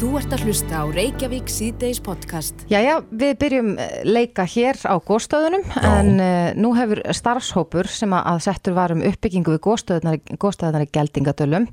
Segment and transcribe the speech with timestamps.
[0.00, 2.62] Þú ert að hlusta á Reykjavík síðdeis podcast.
[2.72, 8.38] Jæja, við byrjum eh, leika hér á góðstöðunum en uh, nú hefur starfshópur sem að
[8.46, 11.68] settur var um uppbyggingu við góðstöðunar í geldingadölum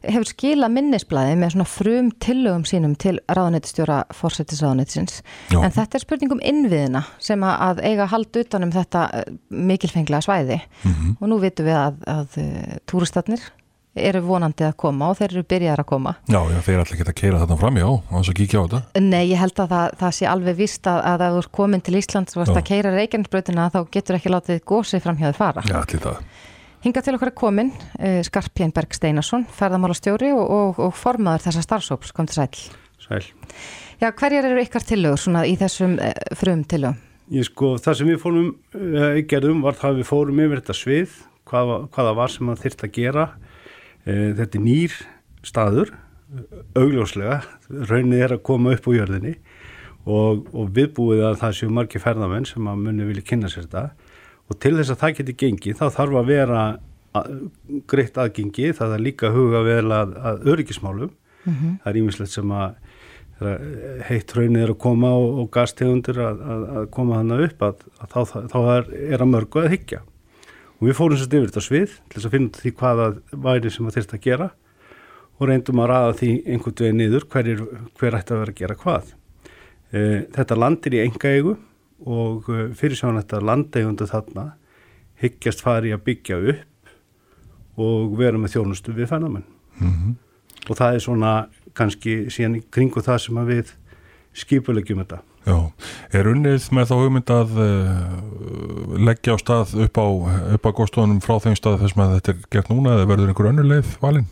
[0.00, 5.20] hefur skila minnisblæði með svona frum tillögum sínum til ráðanættistjóra fórsættisráðanættisins
[5.52, 10.62] en þetta er spurning um innviðina sem að, eiga hald utanum þetta uh, mikilfenglega svæði
[10.62, 11.16] mm -hmm.
[11.20, 12.42] og nú vitum við að, að
[12.88, 13.44] túristatnir
[14.08, 16.14] eru vonandi að koma og þeir eru byrjar að koma.
[16.28, 18.60] Já, já þeir er alltaf ekki að keira þarna fram, já, og þess að kíkja
[18.60, 19.02] á þetta.
[19.04, 21.96] Nei, ég held að það, það sé alveg vist að, að þú er komin til
[21.98, 25.64] Íslands og varst að keira Reykjanesbröðina þá getur ekki látið gósið fram hjá þið fara.
[25.68, 26.22] Já, allir það.
[26.84, 31.64] Hinga til okkar er komin uh, Skarpjén Berg Steinarsson, ferðamálastjóri og, og, og formaður þessa
[31.66, 32.62] starfsóps, kom til sæl.
[33.02, 33.24] Sæl.
[33.98, 37.00] Já, hverjar eru ykkar tillögur svona í þessum uh, frum tillögum?
[37.34, 41.18] Ég sko, það sem við fórum, uh, gerðum var það við fórum yfir þetta svið,
[41.50, 43.47] hvað, hvaða var sem það þyrst að gera Eh,
[44.08, 44.98] þetta er nýr
[45.46, 45.94] staður,
[46.78, 47.40] augljóslega,
[47.88, 49.34] raunnið er að koma upp úr jörðinni
[50.08, 54.12] og, og viðbúið að það séu margi ferðamenn sem að munni vilja kynna sér þetta.
[54.48, 56.60] Og til þess að það geti gengið þá þarf að vera
[57.16, 57.32] að,
[57.90, 61.10] greitt aðgengi, það er líka huga vel að, að öryggismálum,
[61.44, 61.74] mm -hmm.
[61.82, 62.76] það er ímislegt sem að
[64.08, 68.20] heitt raunnið er að koma og, og gastegundir að, að koma þannig upp að þá,
[68.50, 70.00] þá er, er að mörgu að higgja
[70.78, 73.06] og við fórum sérst yfir þetta svið til þess að finna því hvaða
[73.46, 74.48] væri sem það þurft að gera
[75.38, 77.64] og reyndum að ræða því einhvern veginn niður hver, er,
[77.98, 79.12] hver ætti að vera að gera hvað.
[79.90, 80.00] E,
[80.34, 81.54] þetta landir í enga eigu
[82.06, 84.46] og e, fyrir sjána þetta landegundu þarna
[85.22, 86.92] hyggjast fari að byggja upp
[87.78, 89.46] og vera með þjónustu við fennamenn.
[89.78, 90.16] Mm -hmm.
[90.68, 91.32] Og það er svona
[91.74, 93.74] kannski síðan kringu það sem við
[94.34, 95.22] skipulegjum þetta.
[95.48, 95.56] Já,
[96.12, 100.06] er unnið með þá hugmynd að uh, leggja á stað upp á,
[100.60, 103.70] á góðstofunum frá þeim stað þess að þetta er gert núna eða verður einhver önnur
[103.70, 104.28] leið valinn?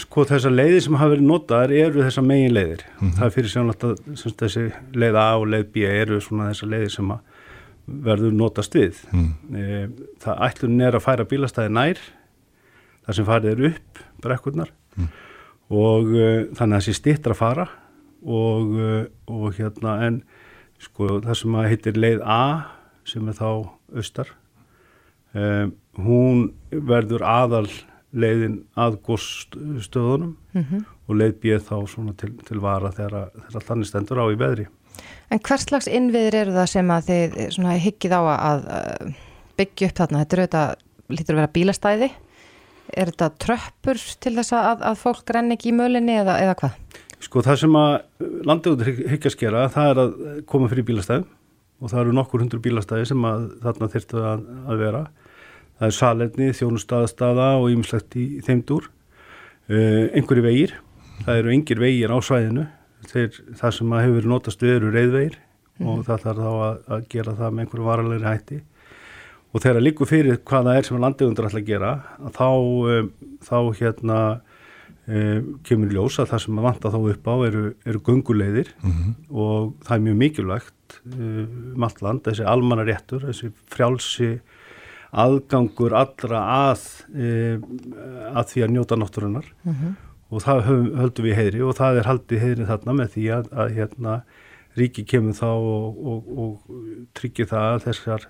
[0.00, 2.82] Sko þessar leiðir sem hafa verið notaðar eru þessar megin leiðir.
[2.88, 3.14] Mm -hmm.
[3.18, 4.64] Það er fyrir sjálf að þessi
[4.98, 7.12] leið A og leið B eru svona þessar leiðir sem
[7.86, 8.98] verður notast við.
[9.12, 9.30] Mm.
[10.20, 12.02] Það ætlun er að færa bílastæði nær,
[13.06, 15.08] þar sem farið er upp brekkurnar mm.
[15.70, 17.68] og uh, þannig að þessi stittra fara
[18.26, 20.22] og, uh, og hérna en
[20.82, 22.42] sko það sem að heitir leið A
[23.08, 23.50] sem er þá
[23.96, 24.32] austar
[25.34, 27.68] um, hún verður aðal
[28.08, 30.84] leiðin að góðstöðunum mm -hmm.
[31.08, 34.68] og leið B þá svona til, til vara þegar, þegar þannig stendur á í veðri
[35.30, 38.64] En hvers slags innviður eru það sem að þið higgið á að
[39.58, 40.22] byggja upp þarna?
[40.22, 40.62] Þetta eru þetta,
[41.08, 42.08] lítur að vera bílastæði
[42.96, 47.02] er þetta tröppur til þess að, að fólk renni ekki í mölinni eða, eða hvað?
[47.22, 47.94] Sko það sem að
[48.46, 50.12] landauður hyggjast gera það er að
[50.50, 51.24] koma fyrir bílastæð
[51.78, 55.02] og það eru nokkur hundur bílastæði sem að þarna þyrtu að, að vera.
[55.78, 58.88] Það er salerni, þjónustaðstaða og ýmislegt í þeimdur.
[59.68, 60.72] Uh, einhverju vegir,
[61.26, 62.64] það eru yngir vegir á svæðinu.
[63.08, 65.86] Þeir, það sem að hefur notast við eru reyðvegir mm.
[65.86, 68.60] og það þarf þá að, að gera það með einhverju varalegri hætti.
[69.48, 72.48] Og þegar líku fyrir hvað það er sem landauður ætla að gera, að þá,
[72.94, 73.12] um,
[73.46, 74.18] þá hérna
[75.08, 78.92] e, kemur ljós að það sem að vanta þá upp á eru, eru gungulegðir mm
[78.92, 79.14] -hmm.
[79.30, 80.74] og það er mjög mikilvægt
[81.08, 84.30] um allt land, þessi almanna réttur, þessi frjálsi
[85.12, 86.84] aðgangur allra að,
[87.16, 87.58] e,
[88.36, 89.94] að því að njóta náttúrunar mm -hmm.
[90.30, 93.52] og það höfum, höldum við heyri og það er haldið heyri þarna með því að,
[93.52, 94.22] að hérna,
[94.76, 96.52] ríki kemur þá og, og, og
[97.14, 98.28] tryggir það að þessar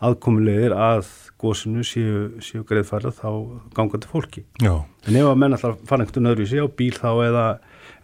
[0.00, 3.28] aðkomulegir að góðsunu séu, séu greiðfærið þá
[3.76, 4.44] gangandi fólki.
[4.62, 4.74] Já.
[5.08, 7.44] En ef að menn alltaf fara einhvern öðru í sig á bíl þá eða,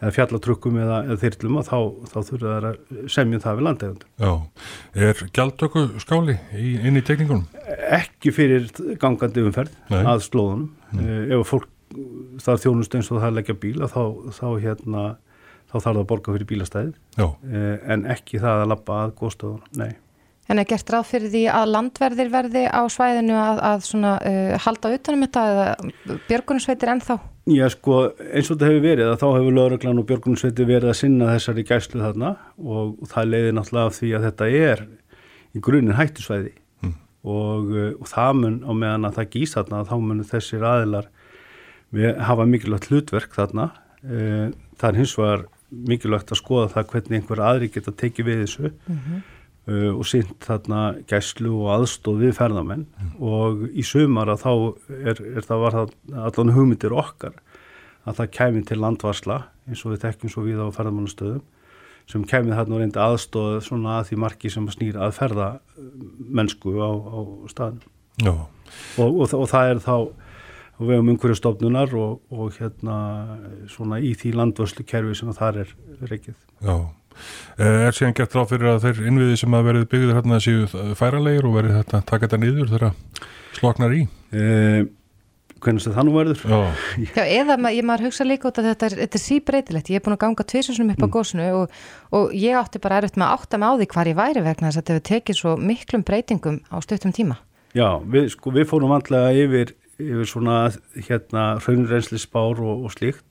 [0.00, 1.76] eða fjallatrukkum eða, eða þyrlum þá,
[2.12, 4.10] þá þurfa það að semja það við landegundur.
[4.24, 4.32] Já.
[5.06, 7.46] Er gjaldtöku skáli í, inn í tekningunum?
[7.96, 8.70] Ekki fyrir
[9.02, 10.00] gangandi umferð Nei.
[10.02, 10.72] að slóðunum.
[10.96, 11.12] Mm.
[11.36, 11.70] Ef fólk
[12.42, 14.02] þarf þjónust eins og það leggja bíla þá,
[14.34, 15.04] þá hérna
[15.66, 19.70] þá þarf það að borga fyrir bílastæðið eh, en ekki það að lappa að góðstöðunum.
[19.80, 19.94] Nei.
[20.46, 24.52] En er gert ráð fyrir því að landverðir verði á svæðinu að, að svona, uh,
[24.62, 27.16] halda utanum þetta eða björgunarsveitir ennþá?
[27.50, 27.96] Já sko
[28.26, 31.66] eins og þetta hefur verið að þá hefur lögreglan og björgunarsveitir verið að sinna þessari
[31.66, 32.32] gæslu þarna
[32.62, 34.84] og, það leiðir náttúrulega af því að þetta er
[35.56, 36.96] í grunin hættusvæði mm.
[37.26, 41.12] og, uh, og það mun á meðan að það gís þarna þá mun þessir aðilar
[42.26, 43.70] hafa mikilvægt hlutverk þarna.
[44.06, 45.48] Uh, það er hins vegar
[45.86, 48.70] mikilvægt að skoða það hvernig einhver aðri geta tekið við þessu.
[48.86, 49.24] Mm -hmm
[49.70, 53.10] uh, og sýnt þarna gæslu og aðstóð við ferðamenn mm.
[53.22, 54.52] og í sumar að þá
[55.12, 55.94] er, er það var það
[56.28, 57.36] allan hugmyndir okkar
[58.06, 61.44] að það kæmi til landvarsla eins og við tekjum svo við á ferðamannastöðum
[62.06, 65.48] sem kemið þarna og reyndi aðstóð svona að því marki sem snýr að ferða
[66.38, 67.18] mennsku á, á
[67.50, 68.46] staðinu og,
[69.02, 69.96] og, og það er þá
[70.76, 72.96] og við hefum umhverju stofnunar og, og hérna
[73.72, 75.72] svona í því landvörslu kerfi sem þar er
[76.10, 76.36] reikið.
[76.60, 76.76] Já,
[77.58, 80.66] er síðan gert ráð fyrir að þeir innviði sem að verið byggðir hérna séu
[80.98, 82.94] færalegir og verið þetta taka þetta nýður þegar
[83.56, 84.02] sloknar í?
[84.36, 84.84] Eh,
[85.64, 86.42] hvernig það nú verður?
[86.44, 86.58] Já,
[87.16, 89.96] Já, eða ma- ég maður hugsa líka út að þetta er, þetta er síbreytilegt, ég
[90.00, 91.78] er búin að ganga tvisunum upp á gósinu og,
[92.12, 94.68] og ég átti bara erfitt með að átta mig á því hvar ég væri vegna
[94.68, 97.38] þess að þetta hefur tekið svo miklum breytingum á stuttum tíma.
[97.76, 100.58] Já, við, sko, við fórum vandlega yfir, yfir svona
[101.08, 103.24] hérna hraunrensli spár og, og slíkt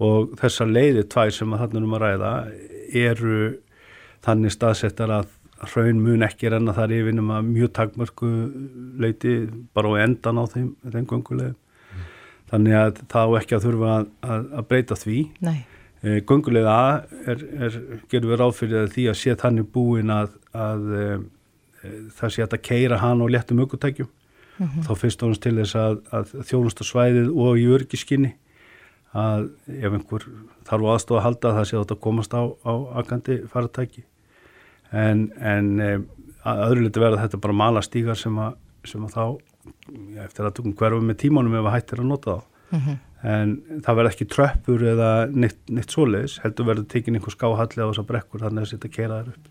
[0.00, 2.32] og þessar leiði tvær sem að þarna um að ræða
[3.00, 3.40] eru
[4.24, 5.32] þannig staðsettar að
[5.70, 8.28] hraun mun ekki renna þar yfir nema mjög takmörku
[9.00, 9.34] leiti
[9.76, 11.58] bara á endan á þeim, þeim göngulegum.
[12.50, 15.18] Þannig að það á ekki að þurfa að, að, að breyta því.
[15.46, 15.58] Nei.
[16.00, 16.78] E, Göngulega
[17.28, 17.76] er, er,
[18.10, 21.04] gerum við ráð fyrir að því að sé þannig búin að, að e,
[22.16, 24.08] það sé að keira hann og léttum aukutækjum.
[24.60, 28.34] Þá fyrst og hans til þess að, að þjónusta svæðið og í örgiskinni
[29.16, 30.26] að ef einhver
[30.68, 32.72] þarf aðstofa að halda það sé þetta að komast á, á
[33.02, 34.04] akandi faratæki.
[34.90, 35.90] En, en e,
[36.46, 39.24] að öðru liti verða þetta bara mala stígar sem að, sem að þá,
[40.14, 42.50] já, eftir að tökum hverfa með tímanum ef að hættir að nota þá
[43.26, 43.54] en
[43.84, 48.06] það verður ekki tröppur eða neitt, neitt svoleiðis, heldur verður tekin einhver skáhalli á þessar
[48.08, 49.48] brekkur þannig að þetta keira þær upp.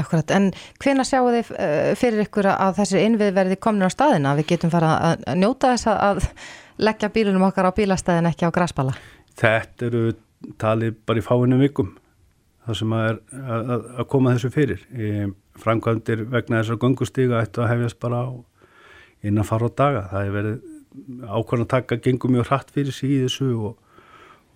[0.00, 4.34] Akkurat, en hvena sjáu þið uh, fyrir ykkur að þessi innvið verði komin á staðina
[4.34, 6.20] að við getum fara að njóta þess að
[6.80, 8.94] leggja bílunum okkar á bílastæðin ekki á græsbala?
[9.40, 10.04] Þetta eru
[10.60, 11.92] talið bara í fáinu vikum
[12.66, 14.82] það sem að er að, að- að koma þessu fyrir.
[14.92, 15.28] E,
[15.60, 18.28] framkvæmdir vegna þessar göngustíga ættu að hefjast bara á
[19.26, 20.02] innan fara á daga.
[20.12, 20.58] Það er verið
[21.30, 23.74] ákvæmlega að taka gengum mjög hratt fyrir sig í þessu og,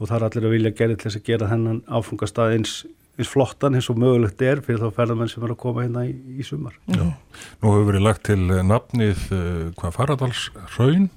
[0.01, 2.73] og það er allir að vilja gera til þess að gera þennan áfungastað eins,
[3.19, 6.15] eins flottan eins og mögulegt er fyrir þá ferðamenn sem er að koma hérna í,
[6.41, 6.75] í sumar.
[6.91, 7.05] já.
[7.63, 10.49] Nú hefur verið lagt til nafnið eh, hvað Faradals
[10.79, 11.11] raun.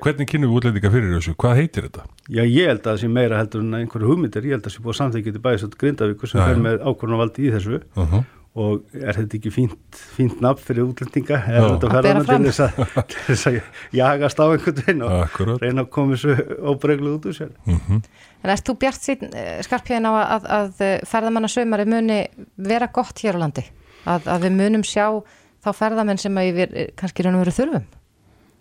[0.00, 1.34] Hvernig kynum við útlendinga fyrir þessu?
[1.40, 2.04] Hvað heitir þetta?
[2.30, 4.74] Já, ég held að það sé meira heldur en einhverju hugmyndir, ég held að það
[4.76, 8.12] sé búið að samþykja til bæðis að Grindavíkur sem fer með ákvörðunarvaldi í þessu Uh
[8.14, 8.24] -huh.
[8.60, 12.42] og er þetta ekki fínt, fínt nafn fyrir útlendinga er þetta Að bera fram.
[12.44, 13.60] til þess að,
[13.92, 15.60] jagast á einhvern veginn og Akkurat.
[15.62, 16.34] reyna að koma þessu
[16.72, 17.50] óbregluð út úr sér.
[17.66, 18.00] Uh
[18.42, 19.20] En erst þú bjart sín
[19.68, 20.46] skarpjöðin á að, að,
[20.80, 22.26] að ferðamannasömari muni
[22.56, 23.64] vera gott hér á landi?
[24.06, 25.20] Að, að við munum sjá
[25.60, 27.84] þá ferðamenn sem að við kannski raun og veru þurfum?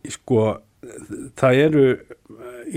[0.10, 0.58] Sko,
[1.40, 1.86] það eru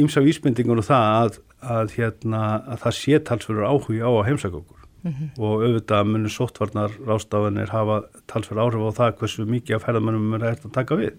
[0.03, 2.45] ímsa vísbendingur og það að, að, hérna,
[2.75, 8.03] að það sé talsverður áhugi á að heimsækja okkur og auðvitað munir sóttvarnar rástafanir hafa
[8.31, 11.17] talsverður áhrif á það hversu mikið af ferðamennum er að taka við.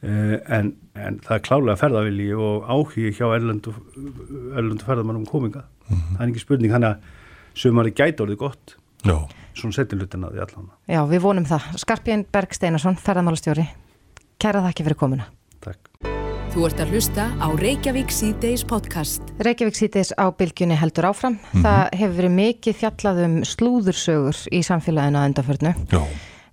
[0.00, 3.74] Uh, en, en það er klálega ferðavilji og áhugi hjá erlendu,
[4.56, 5.66] erlendu ferðamennum kominga.
[5.90, 7.10] Það er ekki spurning, hann að
[7.54, 9.16] sumari gæti orðið gott, Já.
[9.58, 10.70] svona setjulutin að því allan.
[10.88, 11.68] Já, við vonum það.
[11.84, 13.68] Skarpjöðin Berg Steinarsson, ferðamálastjóri.
[14.40, 15.28] Kæra þakki fyrir komuna.
[16.50, 19.22] Þú ert að hlusta á Reykjavík C-Days podcast.
[19.38, 21.36] Reykjavík síðdeis á bylgjunni heldur áfram.
[21.54, 25.72] Það hefur verið mikið fjallað um slúðursögur í samfélaginu að endaförnu.
[25.94, 26.00] Já.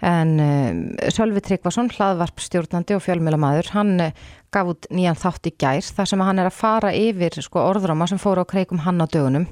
[0.06, 4.24] En um, Sölvi Tryggvason, hlaðvarp stjórnandi og fjölmjölamæður, hann uh,
[4.54, 8.06] gaf út nýjan þátt í gær þar sem hann er að fara yfir sko, orðráma
[8.12, 9.50] sem fóru á kreikum hann á dögunum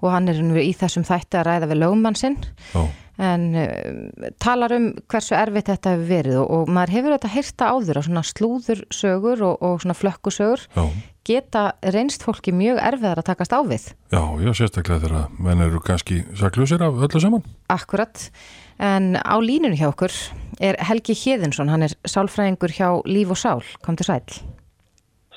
[0.00, 2.38] og hann er nú í þessum þætti að ræða við lögmann sinn
[2.70, 2.86] Já.
[3.20, 7.70] En uh, talar um hversu erfitt þetta hefur verið og, og maður hefur þetta heyrta
[7.74, 10.84] áður á svona slúðursögur og, og svona flökkusögur Já.
[11.28, 11.64] geta
[11.94, 13.90] reynst fólki mjög erfiðar að takast á við.
[14.14, 17.44] Já, já, sérstaklega þegar menn eru kannski saklusir af öllu saman.
[17.72, 18.30] Akkurat,
[18.80, 20.14] en á línunni hjá okkur
[20.60, 24.24] er Helgi Hjeðinsson, hann er sálfræðingur hjá Líf og Sál, kom til sæl.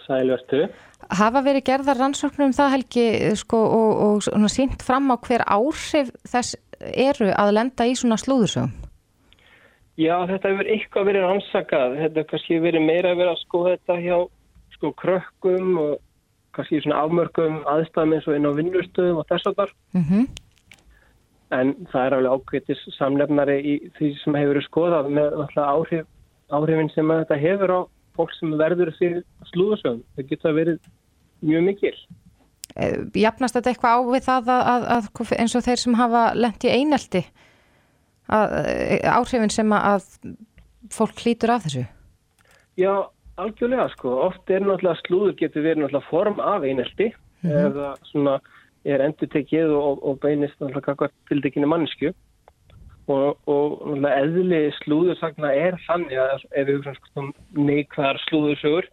[0.03, 0.65] Sælvertu.
[1.13, 3.05] Hafa verið gerðar rannsóknur um það Helgi
[3.39, 6.55] sko, og, og svona sínt fram á hver áhrif þess
[6.91, 8.71] eru að lenda í svona slúðursögum?
[9.99, 11.99] Já, þetta hefur eitthvað verið rannsakað.
[11.99, 14.17] Þetta hefur kannski verið meira að vera að skoða þetta hjá
[14.73, 15.91] sko krökkum og
[16.53, 19.75] kannski svona afmörkum aðstæðum eins og inn á vinnustöðum og þess að þar.
[19.99, 20.25] Mm
[21.53, 26.07] En það er alveg ákveðtis samlefnari í því sem hefur verið skoðað með áhrif,
[26.49, 27.79] áhrifin sem að þetta hefur á
[28.17, 29.21] fólk sem verður fyrir
[29.51, 29.99] slúðursögum.
[30.15, 30.79] Það geta verið
[31.45, 31.93] mjög mikil.
[32.73, 36.65] Jafnast þetta eitthvað á við það að, að, að eins og þeir sem hafa lent
[36.65, 37.23] í einelti
[38.33, 38.55] að,
[39.13, 40.07] áhrifin sem að
[40.93, 41.83] fólk hlýtur af þessu?
[42.79, 42.93] Já,
[43.37, 44.15] algjörlega sko.
[44.27, 47.11] Oft er náttúrulega slúður getur verið náttúrulega form af einelti
[47.43, 48.37] eða svona
[48.87, 52.11] er endur tekið og, og beinist náttúrulega kakvað tildekinni mannsku
[53.11, 58.89] og, og náttúrulega eðli slúðursagna er þannig að ef við hugsaum sko neikvæðar slúðursögur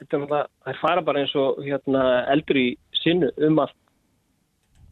[0.00, 2.68] þetta er náttúrulega, þær fara bara eins og hérna eldur í
[3.02, 3.78] sinnu um allt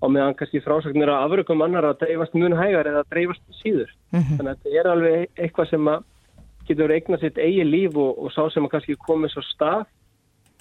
[0.01, 3.91] og meðan kannski frásagnir að afrökum annar að dreifast mun hægar eða dreifast síður.
[4.15, 6.07] Þannig að þetta er alveg eitthvað sem að
[6.69, 9.85] getur eignað sitt eigi líf og, og sá sem að kannski komið svo stað,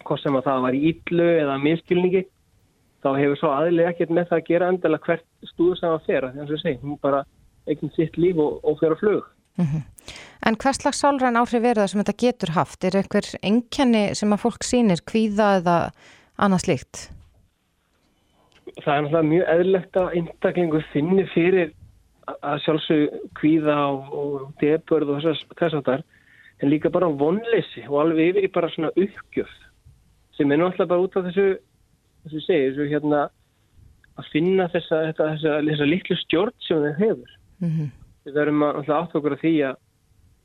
[0.04, 2.24] hvort sem að það var í yllu eða miskilningi,
[3.04, 6.32] þá hefur svo aðlið ekkert með það að gera endilega hvert stúður sem að fera,
[6.34, 7.22] þannig að ég segi, hún bara
[7.70, 9.30] eignað sitt líf og, og fyrir að flug.
[9.60, 10.16] Mm -hmm.
[10.48, 12.84] En hvers slags sálræn áhrif verða sem þetta getur haft?
[12.84, 15.92] Er einhver enkenni sem að fólk sýnir kvíða eða
[16.38, 17.19] annað slíkt?
[18.84, 21.74] Það er náttúrulega mjög eðlegt að einstaklingu finni fyrir
[22.30, 26.06] að sjálfsög kvíða og, og debörð og þess að þar
[26.60, 29.52] en líka bara vonleysi og alveg yfir í bara svona uppgjöf
[30.38, 31.48] sem er náttúrulega bara út af þessu
[32.26, 33.24] þessu segi, þessu hérna
[34.20, 37.34] að finna þessa, þessa, þessa, þessa litlu stjórn sem þeir hefur.
[37.64, 37.90] Mm -hmm
[38.30, 39.80] við verðum að átt okkur að því að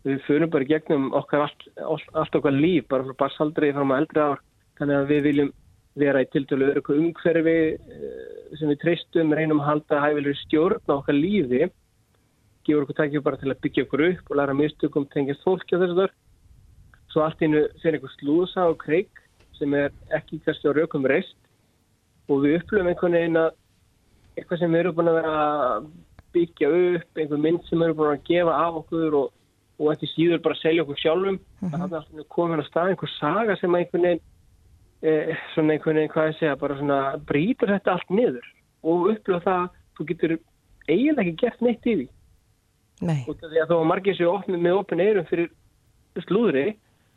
[0.05, 1.67] við fyrir bara gegnum okkar allt,
[2.13, 4.43] allt okkar líf, bara frá barsaldri fram á eldri ár,
[4.79, 5.53] þannig að við viljum
[5.99, 10.95] vera í tiltölu öru umhverfi eh, sem við treystum, reynum að halda hæfilegur stjórn á
[10.99, 11.69] okkar lífi
[12.65, 15.83] gefur okkur tækju bara til að byggja okkur upp og læra mistökum tengist fólki á
[15.83, 16.15] þessu þar
[17.13, 19.23] svo allt innu fyrir einhver slúsa og kreik
[19.59, 21.37] sem er ekki kannski á raukum reist
[22.29, 23.51] og við upplöfum einhvern veginn að
[24.35, 25.39] eitthvað sem við erum búin að vera
[26.35, 29.33] byggja upp einhver mynd sem eru búin að gefa af okkur og,
[29.79, 31.83] og ekki síður bara selja okkur sjálfum mm -hmm.
[31.85, 34.25] að það er komin að stað einhver saga sem einhvern veginn
[35.05, 38.51] eh, svona einhvern veginn, hvað ég segja, bara svona brítur þetta allt niður
[38.85, 40.37] og upplöfa það, þú getur
[40.89, 42.09] eiginlega ekki gert neitt í því
[43.05, 43.21] Nei.
[43.29, 45.51] og því að þá margir sér opnið með opin eirum fyrir
[46.27, 46.67] slúðri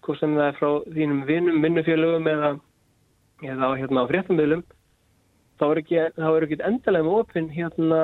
[0.05, 2.51] hvort sem það er frá þínum vinnum, vinnufélögum eða,
[3.43, 4.63] eða hérna á fréttumöðlum
[5.57, 8.01] þá er ekki, ekki endalega með opinn hérna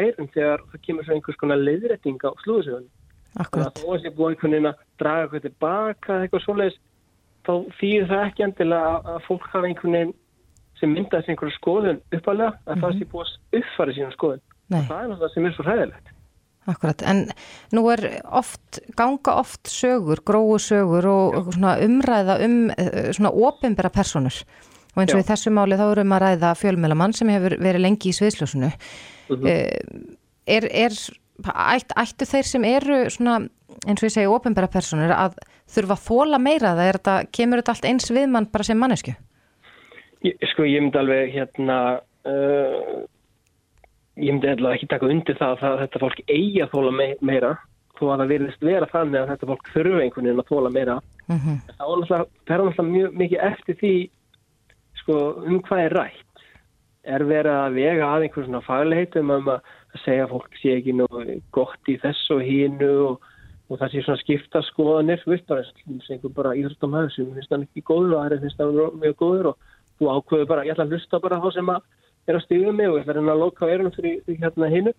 [0.00, 2.86] eirum þegar það kemur svo einhvers konar leiðrætting á slúðsögun.
[3.36, 3.76] Akkurat.
[3.76, 6.78] Þá er búið einhvern veginn að draga eitthvað tilbaka eitthvað svoleiðis,
[7.46, 10.14] þá þýðir það ekki endilega að fólk hafa einhvern veginn
[10.76, 12.84] sem myndaðist einhverju skoðun uppalega, að mm -hmm.
[12.84, 14.44] það sé búið að uppfara síðan skoðun.
[14.68, 16.12] Það er náttúrulega sem er svo hræðilegt.
[16.66, 17.18] Akkurat, en
[17.70, 18.00] nú er
[18.34, 24.34] oft, ganga oft sögur, gróðu sögur og, og umræða um eh, svona ofinbæra personur
[24.96, 25.22] og eins og Já.
[25.22, 29.36] í þessu máli þá erum að ræða fjölmjölamann sem hefur verið lengi í sviðsljósunu uh
[29.36, 29.46] mhm.
[29.46, 30.98] eh, er, er
[31.44, 33.38] ætt, ættu þeir sem eru svona,
[33.86, 35.38] eins og ég segi ofinbæra personur að
[35.72, 38.80] þurfa að þóla meira það er þetta, kemur þetta allt eins við mann bara sem
[38.80, 39.14] mannesku?
[40.52, 41.78] Sko ég myndi alveg hérna
[42.26, 42.98] uh,
[44.16, 47.56] ég myndi alveg ekki taka undir það að þetta fólk eigi að þóla meira
[47.96, 50.96] þó að það verðist vera þannig að þetta fólk þurfa einhvern veginn að þóla meira
[51.00, 51.56] uh mhm.
[51.56, 52.28] -huh.
[52.46, 53.94] þá er alltaf mjög mikið eftir því
[55.02, 56.44] sko um hvað er rætt
[57.06, 59.74] er verið að vega að einhvern svona fagliheitum um að
[60.04, 61.06] segja að fólk sé ekki nú
[61.54, 63.26] gott í þessu og hínu og,
[63.70, 67.54] og það sé svona skipta skoðanir viðst bara eins og einhver bara íþróttamæður sem finnst
[67.54, 70.86] hann ekki góður og aðri finnst hann mjög góður og þú ákveður bara, ég ætla
[70.86, 71.82] að hlusta bara þá sem að
[72.26, 74.94] er að stíða mig og ég ætla að að loka verðunum fyrir, fyrir hérna hínu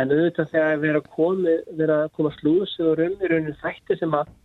[0.00, 4.36] en auðvitað þegar við erum að koma, koma slúðs og raunir raunir þætti sem að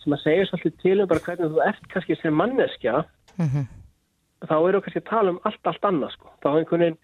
[0.00, 3.02] sem að segja svolítið til um bara hvernig þú ert kannski sem manneskja
[3.36, 3.68] mm -hmm
[4.48, 6.32] þá eru kannski að tala um allt, allt annað sko.
[6.42, 6.98] Þá einhvern veginn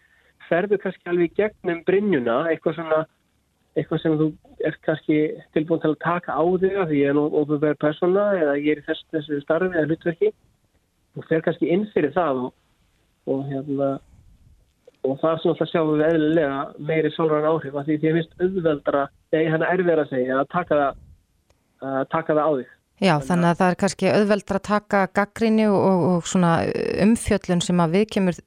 [0.49, 2.99] ferður kannski alveg gegnum brinnjuna, eitthvað svona,
[3.77, 4.29] eitthvað sem þú
[4.69, 5.21] ert kannski
[5.57, 8.77] tilbúin til að taka á þig að því ég er nú ofurverð persóna eða ég
[8.77, 10.33] er í þess, þessu starfi eða hlutverki.
[11.17, 12.55] Þú fer kannski inn fyrir það og,
[13.33, 13.91] og hérna,
[15.07, 18.17] og það er svona að sjáum við eðlilega meiri sólran áhrif að því því ég
[18.21, 21.05] finnst auðveldra, eða hann er verið að segja, að taka það,
[21.91, 22.73] að taka það á þig.
[22.97, 26.53] Já, þannig að það er kannski auðveldra að taka gaggrinni og, og svona
[27.05, 28.39] umfjöllun sem að viðkemur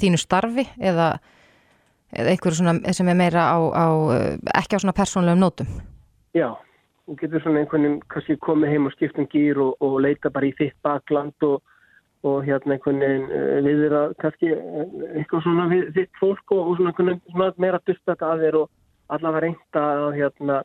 [0.00, 1.14] þínu starfi eða,
[2.12, 3.86] eða svona sem er meira á, á
[4.60, 5.68] ekki á svona persónlegum nótum.
[6.36, 6.54] Já,
[7.06, 10.48] þú getur svona einhvern veginn kannski komið heim og skiptum gýr og, og leita bara
[10.48, 11.62] í þitt bakland og,
[12.24, 16.76] og hérna einhvern veginn eh, viðir að kannski eh, eitthvað svona við þitt fólk og
[16.78, 18.70] svona, svona meira dyrst þetta að þér og
[19.12, 20.62] allavega reynda að hérna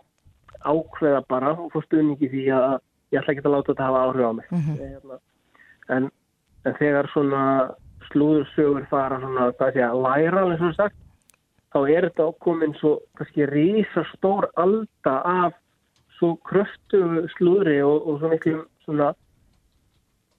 [0.63, 2.77] ákveða bara og fórstu unningi því að
[3.13, 5.19] ég ætla ekki að láta þetta hafa áhrif á mig mm -hmm.
[5.96, 6.10] en,
[6.65, 7.43] en þegar svona
[8.08, 10.98] slúðursögur fara svona, hvað sé að læra eins og sagt,
[11.74, 15.58] þá er þetta okkomin svo kannski rísastór alda af
[16.18, 19.12] svo kröftu slúðri og, og svo miklu svona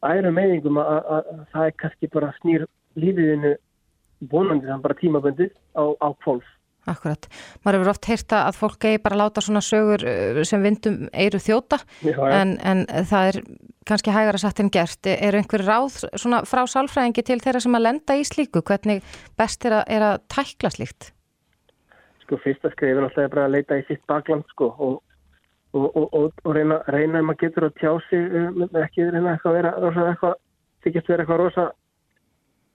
[0.07, 2.67] æru meðingum að, að, að það er kannski bara snýr
[2.99, 3.55] lífiðinu
[4.31, 6.47] vonandi þannig bara tímaböndið á, á fólk
[6.89, 7.29] Akkurat.
[7.65, 11.41] Maður hefur oft heyrta að fólk eigi bara láta svona sögur uh, sem vindum eiru
[11.43, 13.41] þjóta Já, en, en það er
[13.89, 15.07] kannski hægara satt en gert.
[15.09, 16.03] Er einhver ráð
[16.49, 18.63] frá sálfræðingi til þeirra sem að lenda í slíku?
[18.65, 19.05] Hvernig
[19.39, 21.13] best er að, er að tækla slíkt?
[22.25, 24.99] Sko fyrsta skrifin alltaf er bara að leita í sitt bakland sko og,
[25.73, 29.55] og, og, og reyna, reyna ef maður getur að tjá sig um, ekki reyna eitthvað
[29.55, 30.37] að vera eitthvað,
[30.85, 31.69] þykist vera eitthvað rosa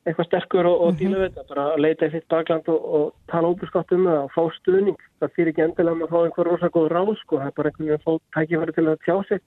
[0.03, 3.05] eitthvað sterkur og, og díla við þetta, bara að leita í sitt bakland og, og
[3.31, 4.99] tala óbúrskottum og fá stuðning.
[5.21, 7.71] Það fyrir ekki endilega um að fá einhver rosa góð ráð, sko, það er bara
[7.71, 9.43] einhvern veginn að fá tækifæri til að tjá sig.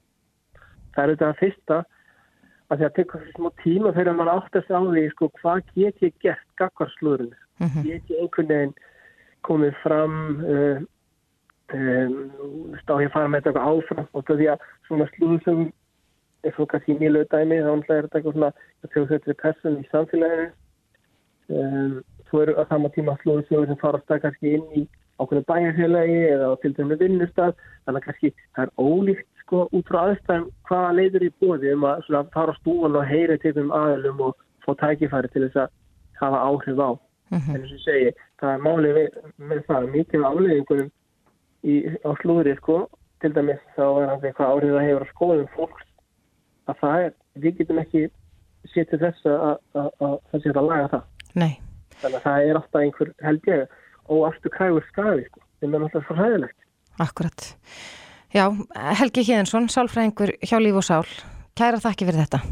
[0.96, 1.78] Það er þetta að fyrsta
[2.66, 5.72] að því að tekja þessi smá tíma fyrir að mann áttast á því, sko, hvað
[5.76, 7.34] get ég gert gagvarslúðurinn?
[7.60, 7.82] Mm -hmm.
[7.86, 8.76] Get ég einhvern veginn
[9.46, 10.78] komið fram, uh,
[11.76, 12.16] um,
[12.82, 15.70] stá ég að fara með þetta áfram og því að svona slúður
[16.46, 18.52] er svo kannski nýlega dæmi, þá er þetta eitthvað svona
[18.92, 20.52] þjóðsveitri person í samfélaginu.
[21.46, 21.98] Um,
[22.28, 24.86] svo eru að sama tíma slúðsjóður sem fara að kannski inn í
[25.20, 27.54] ákveðinu bæjarfélagi eða til dæmis vinnustad
[27.86, 31.86] þannig að kannski það er ólíkt sko út frá aðstæðum hvaða leiður í bóði um
[31.88, 34.36] að svona, fara á stúan og heyra til þeim aðlum og
[34.66, 35.74] fá tækifæri til þess að
[36.20, 36.90] hafa áhrif á.
[37.30, 37.54] Mm -hmm.
[37.54, 38.94] en þess að segja, það er málið
[39.38, 40.90] með, það mikið áleiðingunum
[42.06, 42.76] á slúðri sko.
[43.20, 45.85] Til dæmis þá er það eitthvað áhrif að hefur skoðum fólks
[46.66, 48.04] að það er, við getum ekki
[48.72, 49.58] setið þess að
[50.02, 51.04] það sé að laga það
[51.36, 51.52] Nei.
[52.02, 55.88] þannig að það er alltaf einhver held ég og aftur krægur skafi sko, sem er
[55.96, 56.58] svo hæðilegt
[57.02, 57.50] Akkurat
[58.34, 58.50] Já,
[59.00, 61.06] Helgi Híðinsson, sálfræðingur hjá Líf og Sál
[61.56, 62.42] Kæra þakki fyrir þetta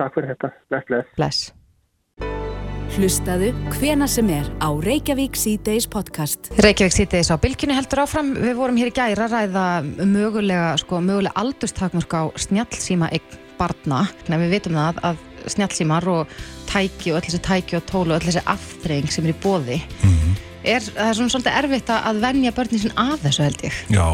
[0.00, 1.16] Takk fyrir þetta, bless, bless.
[1.16, 2.49] bless.
[2.90, 6.48] Hlustaðu hvena sem er á Reykjavík C-Days podcast.
[6.58, 8.32] Reykjavík C-Days á bylkinu heldur áfram.
[8.34, 9.66] Við vorum hér í gæra að ræða
[10.10, 14.02] mögulega, sko, mögulega aldurstakmörk á snjálfsíma eign barna.
[14.26, 15.22] Nei, við vitum það að
[15.54, 16.34] snjálfsímar og
[16.70, 19.78] tæki og öll þessi tæki og tólu og öll þessi aftreying sem er í bóði
[19.78, 20.34] mm -hmm.
[20.64, 23.74] er, það er svona svolítið erfitt að venja börnin sin af þessu held ég.
[23.88, 24.08] Já,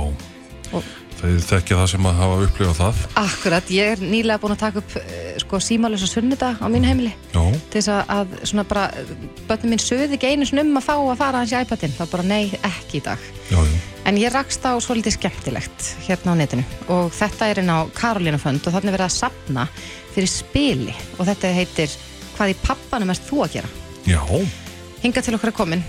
[0.73, 0.85] og
[1.16, 3.02] Þeir þekkja það sem að hafa upplifað það.
[3.23, 4.96] Akkurat, ég er nýlega búin að taka upp
[5.40, 7.42] sko símalösa sunnita á mínu heimili Já.
[7.73, 8.87] til þess að svona bara
[9.49, 12.26] börnum mín söði ekki einu snum að fá að fara hans í iPadin, er bara
[12.26, 13.30] nei, ekki í dag.
[13.50, 13.78] Já, já.
[14.06, 18.38] En ég rakst á svolítið skemmtilegt hérna á netinu og þetta er inn á Karolina
[18.38, 19.64] Fund og þannig verið að sapna
[20.14, 21.96] fyrir spili og þetta heitir
[22.37, 23.68] Hvað í pappanum erst þú að gera?
[24.04, 24.20] Já.
[25.00, 25.85] Hinga til okkar að komin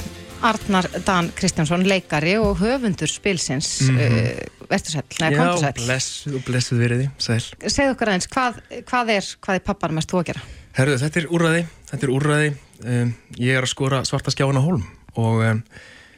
[0.45, 3.81] Arnar Dan Kristjánsson, leikari og höfundur spilsins.
[3.81, 4.21] Mm -hmm.
[4.43, 8.27] uh, Verður sæl, neða komdu sæl Já, blessuð og blessuð veriði, sæl Segð okkar aðeins,
[8.27, 8.57] hvað,
[8.89, 10.41] hvað er hvað er pappanum erst þú að gera?
[10.77, 12.49] Herðu, þetta er úrræði, þetta er úrræði.
[12.83, 14.83] Um, ég er að skora svarta skjána hólm
[15.15, 15.63] og um,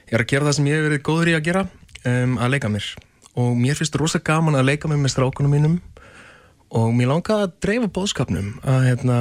[0.09, 1.61] ég er að gera það sem ég hef verið góður í að gera
[2.03, 2.89] um, að leika mér.
[3.39, 5.77] Og mér finnst rosa gaman að leika mér með strákunum mínum
[6.75, 9.19] og mér langaði að dreifa bóðskapnum að hérna,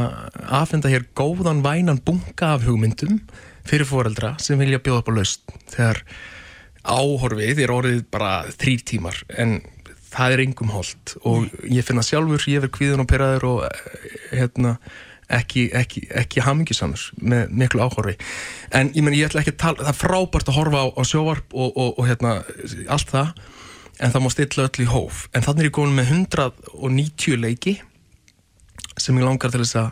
[0.48, 3.20] aðfenda hér góðan vænan bunga af hugmyndum
[3.68, 6.02] fyrir foreldra sem vilja bjóða upp á laust þegar
[6.88, 9.58] áhorfið er orðið bara þrýr tímar en
[10.08, 13.60] það er engum hold og ég finna sjálfur, ég verð kvíðun og peraður og
[14.32, 14.78] hérna
[15.28, 18.16] ekki, ekki, ekki hamingisamur með miklu áhorfi.
[18.72, 21.02] En ég, meni, ég ætla ekki að tala, það er frábært að horfa á, á
[21.04, 22.34] sjóvarp og, og, og hérna
[22.88, 23.44] allt það
[23.98, 25.22] en það má stilla öll í hóf.
[25.34, 27.76] En þannig er ég komin með 190 leiki
[28.98, 29.90] sem ég langar til þess að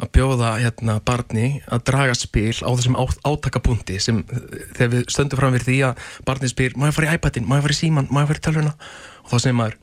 [0.00, 4.22] að bjóða hérna barni að draga spil á þessum átakapunkti sem
[4.76, 7.58] þegar við stöndum fram fyrir því að barni spyr, má ég fara í iPadin, má
[7.58, 8.76] ég fara í síman, má ég fara í tölvuna?
[9.24, 9.80] Og þá segir maður,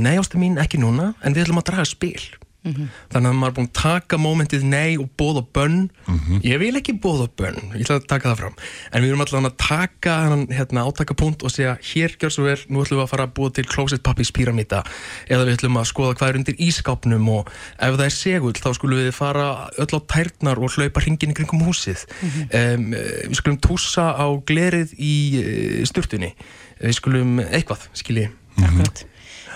[0.00, 2.22] nei ástu mín ekki núna en við ætlum að draga spil
[2.60, 2.88] Mm -hmm.
[3.12, 5.90] þannig að maður er búin að taka mómentið nei og bóða bönn.
[6.06, 6.40] Mm -hmm.
[6.44, 8.54] ég vil ekki bóða bönn, ég ætla að taka það fram.
[8.92, 10.14] En við erum alltaf að taka
[10.50, 12.60] hérna, átakapunkt og segja, hér gjör svo vel.
[12.68, 14.84] Nú ætlum við að fara að búa til closet puppies pyramida
[15.28, 17.48] eða við ætlum að skoða hvað er undir ískápnum og
[17.80, 21.34] ef það er segull þá skulum við fara öll á tærnar og hlaupa hringin í
[21.34, 22.04] kringum húsið.
[22.22, 22.74] Mm -hmm.
[22.74, 22.90] um,
[23.30, 26.34] við skulum tússa á glerið í uh, sturtunni.
[26.80, 28.28] Við skulum eitthvað, skilji.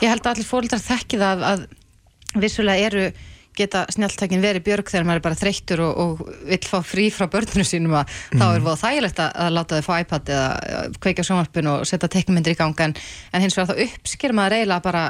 [0.02, 1.66] Ég held að allir fólkdrar þekki það að
[2.40, 3.06] vissulega eru
[3.54, 7.28] geta snjáltækin verið björg þegar maður er bara þreyttur og, og vill fá frí frá
[7.30, 8.40] börnunum sínum að mm.
[8.40, 12.10] þá er það þægilegt að, að láta þau fá iPad eða kveika sjónvarpin og setja
[12.10, 12.96] teiknumindir í ganga en,
[13.30, 15.04] en hins vegar þá uppsker maður eiginlega bara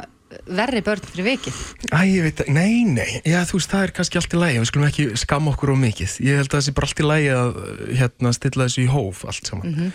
[0.50, 1.60] verri börn fyrir vikið.
[1.92, 4.68] Æ, ég veit, nei, nei, já þú veist það er kannski allt í lægi, við
[4.70, 6.16] skulum ekki skam okkur á mikið.
[6.26, 7.60] Ég held að það sé bara allt í lægi að
[8.00, 9.68] hérna, stilla þessu í hóf allt saman.
[9.68, 9.92] Mm -hmm.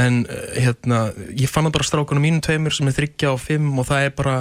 [0.00, 0.20] en
[0.54, 0.98] hérna,
[1.34, 4.12] ég fann það bara strákunum mínum tveimur sem er þryggja og fimm og það er
[4.14, 4.36] bara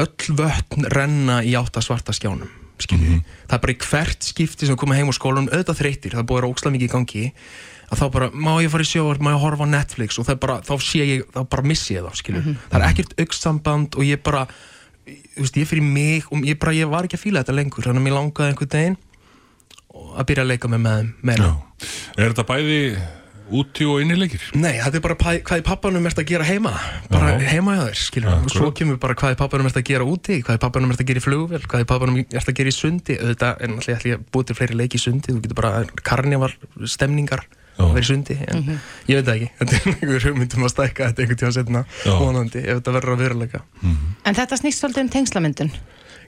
[0.00, 3.24] öll vötn renna í átta svarta skjánum mm -hmm.
[3.48, 6.48] það er bara í hvert skipti sem koma heim á skólanum auðvitað þreytir, það búið
[6.48, 7.32] óksla mikið í gangi
[7.90, 10.18] að þá bara, má ég fara í sjóar, má ég horfa á Netflix?
[10.18, 12.56] Og bara, þá sé ég, þá bara missi ég þá mm -hmm.
[12.70, 14.46] það er ekkert aukssamband og ég bara,
[15.06, 17.84] þú veist, ég fyrir mig og ég bara, ég var ekki að fýla þetta lengur
[17.84, 18.96] þannig að mér langaði einhvern daginn
[19.90, 21.56] að byrja að leika með með meira.
[22.16, 22.96] Er þetta bæði
[23.50, 24.42] úti og innilegir?
[24.54, 26.72] Nei, þetta er bara hvað í pappanum ert að gera heima.
[27.10, 27.46] Bara Já.
[27.54, 30.08] heima hjá þér, skiljum ja, og svo kemur bara hvað í pappanum ert að gera
[30.08, 32.72] úti hvað í pappanum ert að gera í flugvel, hvað í pappanum ert að gera
[32.72, 36.52] í sundi, auðvitað, ætla að búið til fleiri leiki í sundi, þú getur bara karnival
[36.86, 37.46] stemningar
[37.80, 38.78] að vera í sundi en mm -hmm.
[39.08, 42.58] ég veit það ekki, þetta er einhver hugmyndum að stækka þetta einhvern tíma setna, vonandi
[42.58, 43.60] ef þetta verður að veruleika.
[43.82, 44.12] Mm -hmm.
[44.24, 45.72] En þetta snýst svolítið um tengslamyndun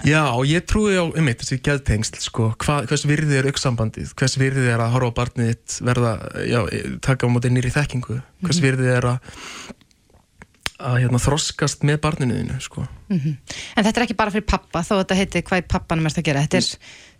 [0.04, 4.14] Já, og ég trúi á, um eitt, þessi geðtengsl, sko, Hva, hvers virðið er auksambandið,
[4.18, 6.14] hvers virðið er að horfa á barnið þitt verða,
[6.48, 6.58] já,
[7.06, 8.66] taka á mótið nýri þekkingu, hvers Mhm.
[8.66, 9.30] virðið er að,
[10.82, 12.88] að hérna, þroskast með barninuðinu, sko.
[13.08, 13.36] Mhm.
[13.76, 16.42] En þetta er ekki bara fyrir pappa, þó þetta heiti hvað pappanum erst að gera.
[16.42, 16.68] Þetta er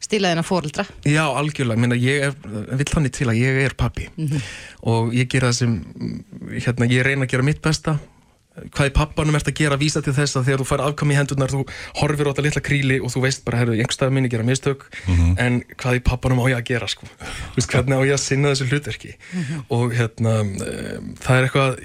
[0.02, 0.86] stílaðina fóreldra.
[1.06, 2.34] Já, algjörlega, minna, ég er,
[2.74, 4.08] vill þannig til að ég er pappi
[4.82, 5.76] og ég gera það sem,
[6.58, 8.00] hérna, ég reyna að gera mitt besta
[8.72, 9.78] hvað í pappanum ert að gera?
[9.80, 11.62] Vísa til þess að þegar þú fær afkvæm í hendurnar þú
[12.00, 14.84] horfir á þetta litla kríli og þú veist bara herru, einhverstað minni gera mistök.
[15.40, 17.08] En hvað í pappanum á ég að gera sko?
[17.08, 19.14] Þú veist, hvernig á ég að sinna þessu hlutverki?
[19.72, 20.52] Og hérna um,
[21.22, 21.80] það er eitthvað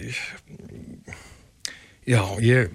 [2.07, 2.71] já, ég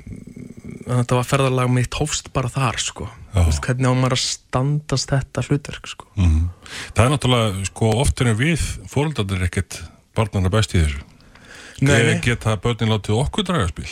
[0.87, 3.09] þetta var ferðarlag mitt hófst bara þar sko.
[3.33, 6.09] Þú veist, hvernig á maður að standast þetta hlutverk sko?
[6.16, 6.42] Mhm.
[6.96, 9.83] Það er náttúrulega, sko, oftur en við fóröldarnir ekkert
[10.16, 11.00] barnarna best í þessu.
[11.83, 12.21] Nei.
[12.23, 13.90] Geta börnin látið okkur draga spil.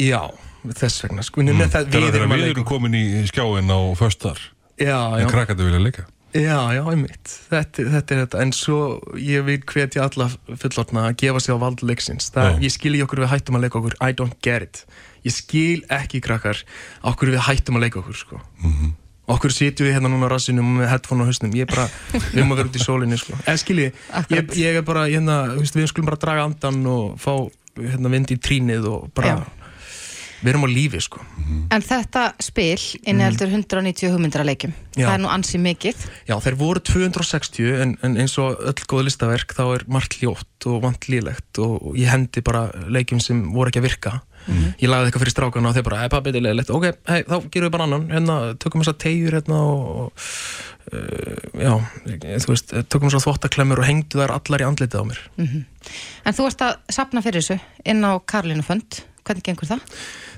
[0.00, 0.20] Já,
[0.64, 1.62] þess vegna sko, mm.
[1.68, 4.42] það, Þegar við erum að við erum komin í skjáin á föstar,
[4.80, 6.06] en krakkandi vilja leika.
[6.34, 7.36] já, já, einmitt.
[7.50, 8.78] Þetta, þetta er þetta, en svo
[9.20, 13.04] ég vil hvetja alla fullorna að gefa sig á vald leiksins, það, ég skil í
[13.04, 14.84] okkur við hættum að leika okkur, I don't get it.
[15.24, 16.60] Ég skil ekki krakkar
[17.08, 18.42] okkur við hættum að leika okkur sko
[19.30, 22.38] okkur sitjum við hérna núna á rassinum með headphone á hausnum, ég er bara, við
[22.40, 23.90] erum að vera út í sólinni sko, eða skilji,
[24.34, 27.32] ég, ég er bara hérna, við skulum bara draga andan og fá
[27.78, 29.63] hérna vind í trínið og bara, Já.
[30.44, 31.24] Við erum á lífi sko
[31.72, 34.74] En þetta spil inniheldur 190 hugmyndra leikjum.
[34.94, 35.06] Já.
[35.08, 36.04] Það er nú ansi mikið.
[36.28, 40.68] Já, þeir voru 260 en, en eins og öll góð listaverk þá er margt ljótt
[40.70, 44.14] og vant lílegt og, ég hendi bara leikjum sem voru ekki að virka
[44.80, 47.20] ég lagði eitthvað fyrir strákana og þeir bara, hei pappi, þetta er leiðilegt ok, hei,
[47.24, 50.26] þá gerum við bara annan hérna, tökum þess að tegjur hérna og, og
[50.92, 51.72] uh, já,
[52.44, 55.22] þú veist tökum þess að þvottaklemur og hengdu þær allar í andlitið á mér
[56.28, 59.00] En þú ert að sapna fyrir þessu inn á Karlinu Fönd.
[59.24, 59.84] Hvernig gengur það?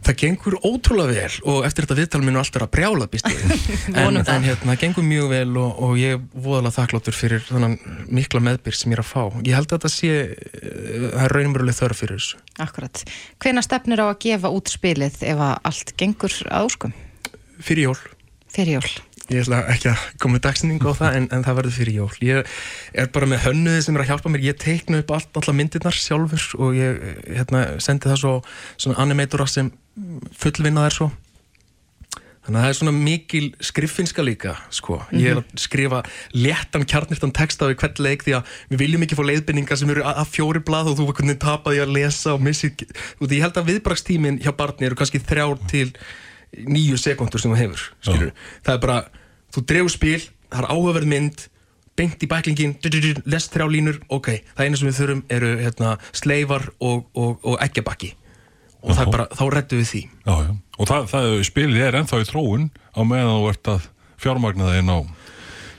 [0.07, 3.27] Það gengur ótrúlega vel og eftir þetta viðtal minn er allt verið að brjála býst
[3.27, 3.65] ég við.
[3.99, 4.31] en, það.
[4.37, 7.89] en hérna, það gengur mjög vel og, og ég er voðalega þakkláttur fyrir þannig
[8.21, 9.25] mikla meðbyr sem ég er að fá.
[9.43, 12.41] Ég held að þetta sé, eh, það er raunveruleg þörf fyrir þessu.
[12.63, 13.03] Akkurat.
[13.43, 16.97] Hvena stefnir á að gefa út spilið ef að allt gengur að óskum?
[17.59, 17.99] Fyrir jól.
[18.55, 18.95] Fyrir jól.
[19.27, 22.11] Ég ætla ekki að koma dagsningu á það en, en það verður fyrir jól.
[22.23, 22.57] Ég
[22.95, 24.45] er bara með hönnuði sem er að hjálpa mér.
[24.47, 28.35] Ég teikna upp allt, alla myndirnar sjálfur og ég hérna, sendi það svo
[28.77, 29.73] svona animatora sem
[30.39, 31.09] fullvinna þær svo.
[32.47, 35.01] Þannig að það er svona mikil skriffinska líka, sko.
[35.11, 36.05] Ég er að skrifa
[36.37, 40.05] léttan kjarnirtan texta við hvern leik því að við viljum ekki fá leiðbynningar sem eru
[40.07, 42.71] að fjóri blað og þú er hvernig tapaði að lesa og missi.
[42.79, 45.89] Þú veit, ég held að viðbrakstíminn hjá barni eru kannski þrjár til
[46.65, 47.85] nýju sekundur sem þú hefur.
[48.65, 48.99] Það er bara,
[49.55, 51.47] þú dregur spil, það er áhugaverð mynd,
[51.97, 52.77] beint í bæklingin,
[53.25, 57.61] lest þrjá línur, ok, það eina sem við þurfum eru hérna, sleifar og, og, og
[57.65, 58.15] eggjabakki.
[58.87, 60.03] Og það er bara, þá rettum við því.
[60.27, 60.51] Já, já.
[60.77, 63.89] Og það, það spilið er ennþá í þróun á meðan þú ert að
[64.23, 64.99] fjármagna það inn á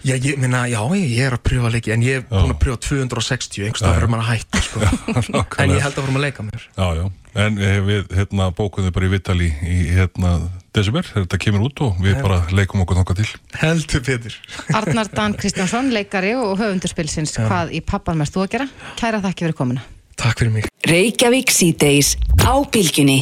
[0.08, 2.80] Já, ég minna, já, ég, er að pröfa leiki en ég er búin að pröfa
[2.86, 4.82] 260 einhvers það verður maður að hætta, sko.
[5.64, 6.68] En ég held að vorum að leika mér.
[6.78, 7.04] Já, já,
[7.38, 10.32] en eh, við hérna, bókum þið bara í Vitali í hérna
[10.76, 13.30] desember, þetta kemur út og við bara leikum okkur þangað til.
[13.62, 14.36] heldur betur
[14.80, 17.38] Arnar Dan Kristjánsson, leikari og höfundurspilsins.
[17.40, 18.68] Hvað í pappan mest þú að gera?
[19.00, 19.86] Kæra þakki fyrir komuna.
[20.18, 23.22] Takk fyrir mig Reykjavík síðdeis á bylgjunni.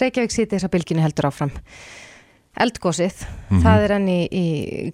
[0.00, 1.52] Reykjavík þess að bylginni heldur áfram.
[2.62, 3.22] Eldgósið,
[3.62, 4.46] það er enn í, í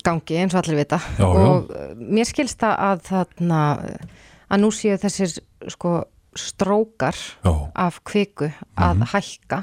[0.07, 1.27] gangi eins og allir vita Já, já.
[1.27, 3.63] og uh, mér skilst það að þarna
[4.47, 5.33] að nú séu þessir
[5.75, 5.95] sko
[6.39, 7.53] strókar Já.
[7.75, 9.63] af kviku að hækka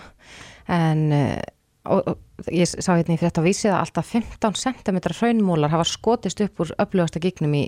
[0.75, 1.41] en uh,
[1.85, 6.41] og, og, ég sá hérna í á vísið að alltaf 15 cm hraunmólar hafa skotist
[6.43, 7.63] upp úr upplöfasta gígnum í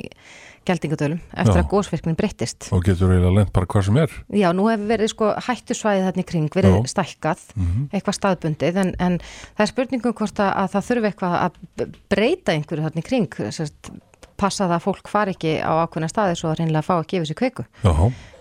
[0.68, 1.62] geldingadölum eftir Já.
[1.62, 2.68] að gósvirknin breyttist.
[2.76, 4.16] Og getur eiginlega lent bara hvað sem er.
[4.36, 6.92] Já, nú hefur verið sko hættusvæðið þarna í kring, verið Já.
[6.94, 7.46] Stækkað,
[7.94, 12.58] eitthvað staðbundið, en, en það er spurningum hvort að, að það þurfi eitthvað að breyta
[12.58, 13.92] einhverju þarna í kring, sérst,
[14.38, 17.30] passa það að fólk far ekki á ákveðna staði svo að reynilega fá að gefa
[17.30, 17.70] sér kveiku.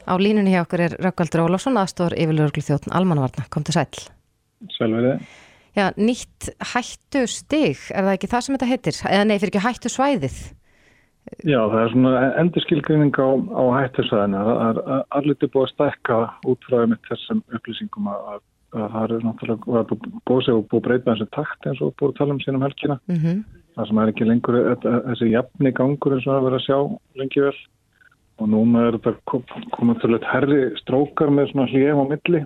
[0.07, 3.89] Á línunni hjá okkur er Rökkaldur Ólafsson, aðstór yfirlörglu þjóttn Almanvarna, kom til sæl.
[4.77, 5.25] Sælverið.
[5.77, 9.01] Já, nýtt hættustig, er það ekki það sem þetta heitir?
[9.11, 10.39] Eða nei, fyrir ekki hættusvæðið?
[11.43, 14.43] Já, það er svona endurskilgrinning á, á hættusæðinu.
[14.47, 14.81] Það er
[15.19, 16.19] allir búið að stækka
[16.53, 18.43] út frá með þessum upplýsingum að, að,
[18.79, 19.95] að það er náttúrulega að
[20.31, 23.01] góðseg og búið að breyta þessu takt eins og búið að tala um sínum helgina.
[23.11, 23.45] Mm
[23.77, 26.79] Það sem er ekki lengur þetta- þessi jafni gangur eins og það verið að sjá
[27.21, 27.57] lengi vel.
[28.37, 32.43] Og núna er þetta kom- komið til eitt herri strókar með svona hljöfum á milli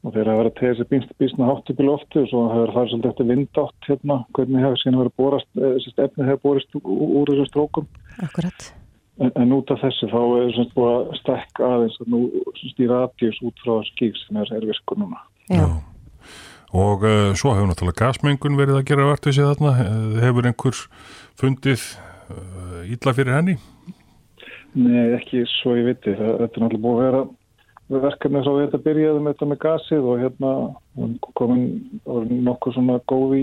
[0.00, 2.42] og þeir hafa verið að tegja sér býst, býstna hátt upp í lofti og svo
[2.48, 6.78] hefur það svolítið eftir vindátt hérna, hvernig hefur síðan verið borast, þessi efni hefur borist
[6.80, 7.88] úr, þessum strókum.
[8.24, 8.68] Akkurat.
[9.20, 12.20] En, en út af þessu þá er semst búið að stekka aðeins að nú
[12.62, 15.20] stýra aðgjus út frá skík sem er, er visku núna.
[15.50, 15.66] Já.
[16.72, 20.48] og uh, svo hefur náttúrulega gasmengun verið að gera vart við sig þarna uh, hefur
[20.48, 20.80] einhver
[21.40, 21.84] fundið
[22.30, 23.58] uh, ítla fyrir henni?
[24.78, 29.22] Nei, ekki svo ég viti þetta er náttúrulega búið að vera verkefni frá þetta byrjaði
[29.22, 30.52] með þetta með gasið og hérna
[31.40, 31.64] komin
[32.46, 33.42] nokkuð svona góð í,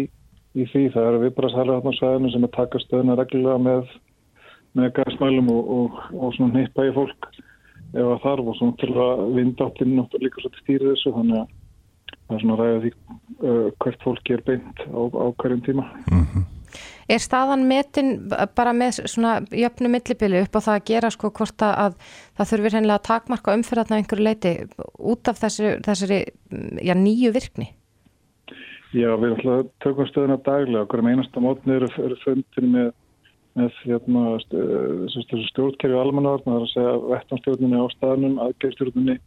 [0.55, 3.93] í því það eru viðbrastæðar hérna á sæðinu sem er takastöðuna reglulega með,
[4.79, 8.93] með gasmælum og, og, og svona nýppa í fólk ef það þarf og svona til
[8.95, 11.55] að vindáttinn líka svolítið stýrið þessu þannig að
[12.27, 15.91] það er svona ræðið því uh, hvert fólki er beint á, á hverjum tíma.
[16.07, 16.53] Mm -hmm.
[17.07, 18.17] Er staðan metin
[18.57, 21.95] bara með svona jöfnu millibili upp á það að gera sko hvort að
[22.35, 24.51] það þurfir hennilega að takmarka umferðarna einhverju leiti
[24.99, 26.19] út af þessi, þessari
[26.83, 27.69] já, nýju virkni?
[28.91, 30.89] Já, við ætlum að tökum stöðuna daglega.
[30.91, 32.91] Hverjum einasta mótni eru, eru fundin með,
[33.59, 34.25] með hérna,
[35.47, 39.19] stjórnkerfi almanvarn, það er að segja vettanstjórnini á staðnum, aðgerðstjórnini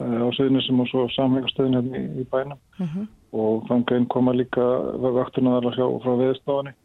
[0.00, 3.04] á söðinu sem og svo samhengastöðinu hérna í, í bænum uh -huh.
[3.32, 4.64] og þannig einn koma líka
[5.00, 6.83] hjá frá viðstofanni og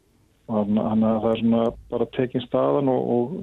[0.50, 3.34] þannig að það er svona bara tekinn staðan og, og,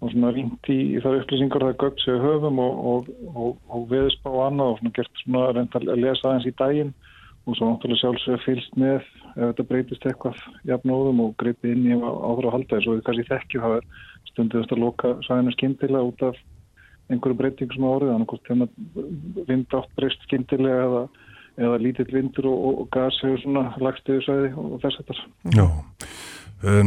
[0.00, 4.44] og svona ringt í, í þar upplýsingar það gögt sér höfum og, og viðspá og
[4.48, 6.94] annað og svona gert svona reynd að lesa aðeins í daginn
[7.42, 11.96] og svo náttúrulega sjálfsögur fylst með ef þetta breytist eitthvað jafnóðum og greipið inn í
[11.98, 13.86] áður að halda þess og við kannski þekkjum það er
[14.30, 16.38] stundið að loka sæðinu skindilega út af
[17.10, 21.02] einhverju breyting sem á orðið, þannig að hérna vindátt breyst skindilega eða,
[21.60, 25.56] eða lítill vindur og, og gas hefur svona lagstiðu sæði og þess að þetta.
[25.56, 25.66] Já,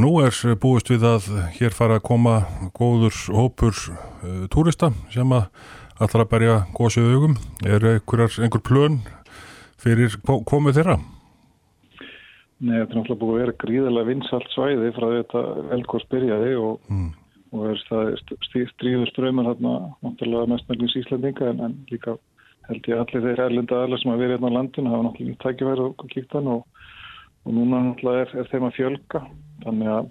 [0.02, 2.38] nú er búist við að hér fara að koma
[2.78, 5.50] góður hópur uh, túrista sem að
[6.02, 7.36] allra berja góðsjöðu hugum.
[7.66, 9.02] Er einhver, einhver plön
[9.82, 10.98] fyrir komið þeirra?
[12.56, 16.90] Nei, þetta er náttúrulega búið að vera gríðarlega vinsalt svæði frá þetta velkors byrjaði og
[16.90, 17.14] mm
[17.56, 18.14] og er það
[18.74, 19.74] stríður ströymar hérna
[20.04, 22.16] náttúrulega mestmælins Íslandinga en, en líka
[22.70, 25.44] held ég allir þeir erlenda aðlar sem að vera hérna á landinu hafa náttúrulega nýtt
[25.44, 26.64] tækifæri og kíkt hann og,
[27.46, 29.22] og núna náttúrulega er, er þeim að fjölga.
[29.66, 30.10] Þannig að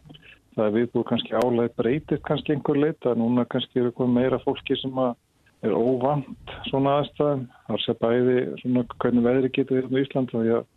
[0.54, 4.78] það er viðbúið kannski álæg breytið kannski einhver leita núna kannski er eitthvað meira fólki
[4.78, 5.16] sem að
[5.64, 7.44] er óvand svona aðstæðum.
[7.68, 10.70] Þar sé bæði svona hvernig veðri getur hérna í Ísland og ég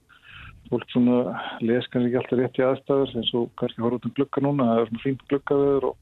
[0.72, 1.20] fólk svona
[1.64, 4.70] les kannski ekki alltaf rétt í aðstæður eins og kannski horfður um glukka núna.
[4.72, 5.98] Það er svona fínt glukkaveður og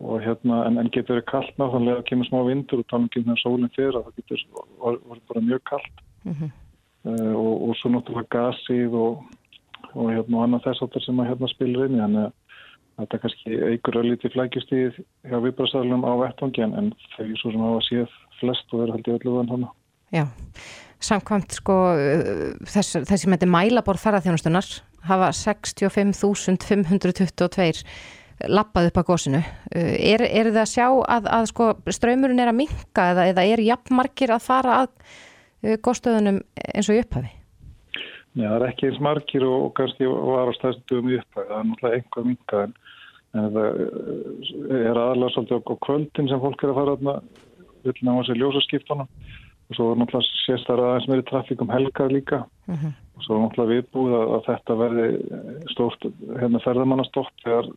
[0.00, 3.12] og hérna, en, en getur verið kallt náttúrulega að kemur smá vindur og tala um
[3.12, 4.40] þegar sólinn fyrir að það getur
[4.80, 6.50] verið bara mjög kallt mm -hmm.
[7.10, 9.12] uh, og, og svo náttúrulega gasið og,
[9.92, 12.32] og hérna og annað þess áttar sem að hérna spilir inn þannig að
[13.00, 14.92] þetta kannski eigur að lítið flækjustíð
[15.28, 18.10] hjá viðbrastælunum á vettangi en, þegar svo sem hafa séð
[18.40, 19.72] flest og verið haldið öllu þann þannig
[20.10, 20.24] Já,
[21.00, 21.76] samkvæmt sko
[22.66, 24.66] þess, þessi með þetta mælabor ferðarþjónustunar
[25.06, 27.84] hafa 65.522
[28.48, 29.40] lappað upp að gósinu.
[29.74, 31.66] Er, er það að sjá að, að sko,
[31.98, 36.40] ströymurinn er að minka eða, eða er jafnmarkir að fara að uh, góðstöðunum
[36.74, 37.34] eins og í upphafi?
[38.30, 41.50] Nei, það er ekki eins markir og, og kannski var á stæðstöðum í upphafi.
[41.50, 42.74] Það er náttúrulega einhver minka en,
[43.34, 47.06] en það uh, er aðalega svolítið á kvöldin sem fólk er að fara að
[47.84, 49.08] vilja að sé ljósaskiptunum
[49.70, 52.92] og svo er náttúrulega sérstar aðeins meiri trafík um helgar líka uh -huh.
[53.16, 55.06] og svo er náttúrulega viðbúið að, að þetta verði
[55.72, 56.06] stórt
[56.40, 57.70] hérna ferðamannastopp þegar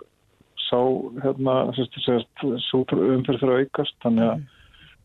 [0.67, 0.79] sá
[1.23, 1.55] hérna,
[2.69, 4.47] svo umferð fyrir að aukast þannig að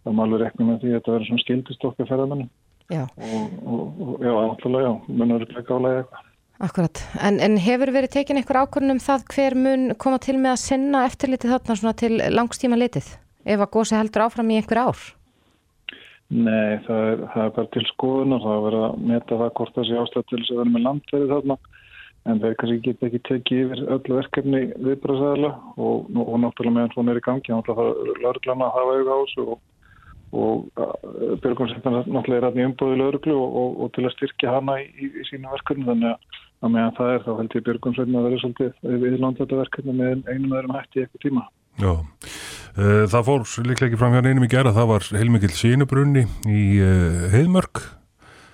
[0.05, 2.49] það má alveg rekna með því að þetta verður svona skildist okkar ferðamennu
[2.89, 4.91] og, og, og já, alltaf já,
[5.21, 6.25] munur ekki álega eitthvað.
[6.59, 10.57] Akkurat, en, en hefur verið tekin einhver ákvörnum um það hver mun koma til með
[10.57, 13.13] að sinna eftirlitið þarna svona til langstíma litið
[13.49, 15.05] ef að gósi heldur áfram í einhver ár?
[16.29, 19.53] Nei, það er, það er bara til skoðun og það er verið að meta það
[19.61, 21.57] hvort það sé ástæð til þess að vera með landverði þarna
[22.29, 26.95] en þeir kannski geta ekki tekið yfir öllu verkefni viðbröðsæðala og, og, og náttúrulega meðan
[26.95, 29.61] svona er í gangi þá þarf lauruglana að hafa auðvitað á þessu og,
[30.39, 35.27] og björgunsefnarna náttúrulega er aðni umbúðið lauruglu og til að styrkja hana í, í, í
[35.31, 35.89] sínu verkefni.
[35.89, 36.13] Þannig
[36.59, 40.25] að meðan það er þá held ég björgunsefnarna að vera svolítið viðlanda þetta verkefni með
[40.29, 41.47] einum öðrum hætti eitthvað tíma.
[41.79, 41.93] Já,
[43.15, 46.65] það fór líklega ekki fram hérna einum í gera, það var heilmikil sínubrunni í
[47.33, 47.85] Heimörk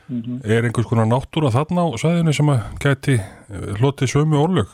[0.09, 0.41] Mm -hmm.
[0.45, 3.17] Er einhvers konar náttúra þarna á sæðinu sem að gæti
[3.81, 4.69] hlotið sömu orðlög?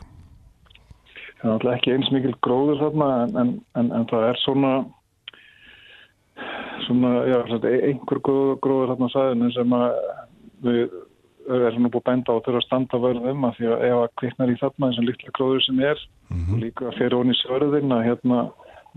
[1.40, 4.72] Það er alltaf ekki eins mikil gróður þarna en, en, en, en það er svona
[6.86, 7.38] svona, já,
[7.90, 8.20] einhver
[8.60, 9.88] gróður þarna á sæðinu sem að
[10.64, 10.90] við
[11.50, 14.10] er svona búið bænda á að þurfa að standa verðum að því að ef að
[14.20, 16.60] kviknar í þarna eins og líklega gróður sem er mm -hmm.
[16.64, 18.38] líka fyrir honi sörðin að hérna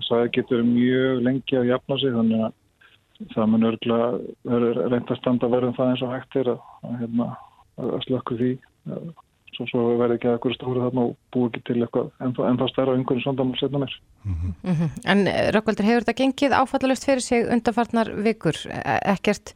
[0.07, 2.53] sæði getur mjög lengi að jafna sig þannig að
[3.33, 7.29] það mun örgulega reynd að standa verðum það eins og hægt er að, að, hérna,
[7.77, 8.51] að slökku því
[9.53, 12.69] svo, svo verði ekki að eitthvað stóru þarna og búi ekki til eitthvað ennþá, ennþá
[12.71, 14.53] stærra umhverjum sondamál setna mér mm -hmm.
[14.63, 14.89] Mm -hmm.
[15.11, 15.19] En
[15.55, 18.55] Rökkvaldur, hefur þetta gengið áfallalust fyrir sig undarfarnar vikur?
[18.69, 19.53] E, ekkert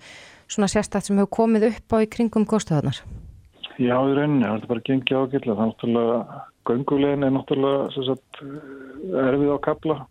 [0.48, 3.02] svona sérstætt sem hefur komið upp á í kringum góðstöðunar?
[3.78, 5.18] Já, í rauninni, það er bara gengið.
[5.18, 6.26] Það er náttúrulega,
[6.66, 8.34] göngulegin er náttúrulega sagt,
[9.14, 10.08] erfið á kabla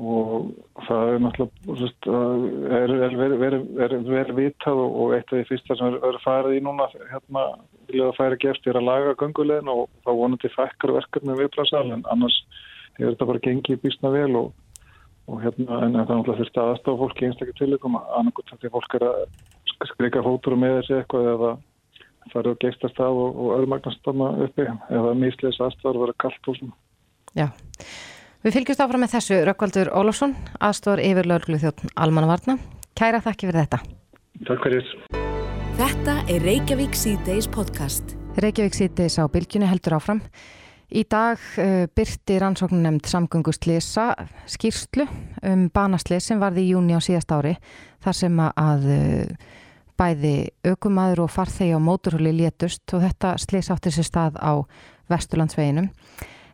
[0.00, 0.48] og
[0.86, 2.14] það er náttúrulega
[2.78, 6.56] er, er, er, er vel vitað og, og eitt af því fyrsta sem er farið
[6.56, 7.44] í núna hérna
[7.90, 12.06] vilja að færa gefst er að laga göngulegin og þá vonandi fækkar verkefni viðplansal en
[12.14, 12.38] annars
[12.96, 14.48] hefur þetta bara gengið býstna vel og,
[15.28, 19.20] og hérna en það náttúrulega þurfti aðstofa fólki einstaklega tilökum annarkot því fólk er að
[19.92, 21.52] skrika fótur og með þessi eitthvað eða
[22.32, 26.72] farið á geistastaf og, og öðrumagnast uppi eða mísleis aðstofar verið kallt húsum.
[27.34, 27.48] Já,
[28.42, 32.56] við fylgjumst áfram með þessu Rökkvaldur Ólafsson, aðstofar yfir löglu þjóttn Almannavarna.
[32.98, 33.78] Kæra þakki fyrir þetta.
[34.48, 34.88] Takk fyrir.
[35.78, 38.16] Þetta er Reykjavík C-Days podcast.
[38.42, 40.20] Reykjavík C-Days á bylgjunni heldur áfram.
[40.92, 44.10] Í dag uh, byrti rannsóknum nefnd samgönguslisa
[44.50, 45.06] skýrslu
[45.48, 47.54] um banaslis sem varði í júni á síðast ári
[48.04, 49.48] þar sem að uh,
[49.96, 50.34] bæði
[50.66, 54.60] aukumæður og farþegi á móturhulli létust og þetta slis átti sér stað á
[55.08, 55.88] Vesturlandsveginum.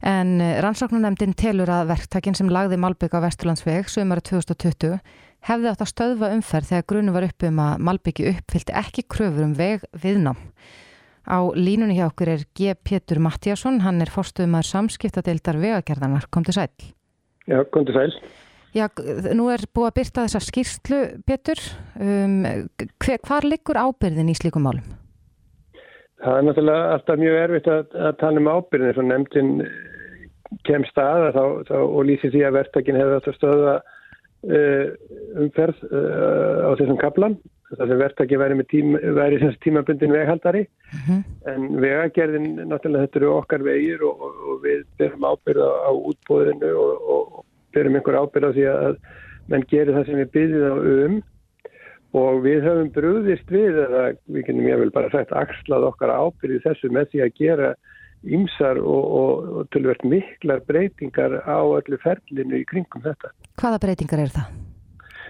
[0.07, 4.99] En uh, rannsóknunemndin telur að verktakinn sem lagði Malbygg á Vesturlandsveg sömur 2020
[5.49, 9.47] hefði átt að stöðva umferð þegar grunum var upp um að Malbyggi uppfyllt ekki kröfur
[9.47, 10.39] um veg viðnám.
[11.29, 12.73] Á línunni hjá okkur er G.
[12.73, 16.29] Pétur Mattíasson, hann er fórstuðumar samskiptadeildar vegagerðanar.
[16.33, 16.71] Kom til sæl.
[17.45, 18.15] Já, kom til sæl.
[18.77, 18.87] Já,
[19.37, 21.61] nú er búið að byrta þessa skýrslu, Pétur.
[22.01, 22.41] Um,
[23.01, 24.85] hver, hvar liggur ábyrðin í slíkum málum?
[26.19, 28.95] Það er náttúrulega alltaf mjög erfitt að, að tala um ábyrðin.
[28.97, 29.53] Svo nefndin
[30.67, 34.87] kemst að þá, þá, og lýsir því að verktakin hefur átt að stöða uh,
[35.45, 41.23] umferð uh, á þessum kaplan það sem verðtaki væri, tíma, væri tímabundin veghaldari uh -huh.
[41.53, 46.71] en vegagerðin náttúrulega þetta eru okkar vegir og, og, og við berum ábyrða á útbóðinu
[46.85, 48.97] og, og berum einhver ábyrða því að
[49.49, 51.23] menn gerir það sem við byrðum á um
[52.17, 56.63] og við höfum brúðist við eða við kennum ég vel bara sagt axlað okkar ábyrði
[56.65, 57.75] þessu með því að gera
[58.25, 63.31] ímsar og tölvert miklar breytingar á öllu ferlinu í kringum þetta.
[63.61, 64.57] Hvaða breytingar er það?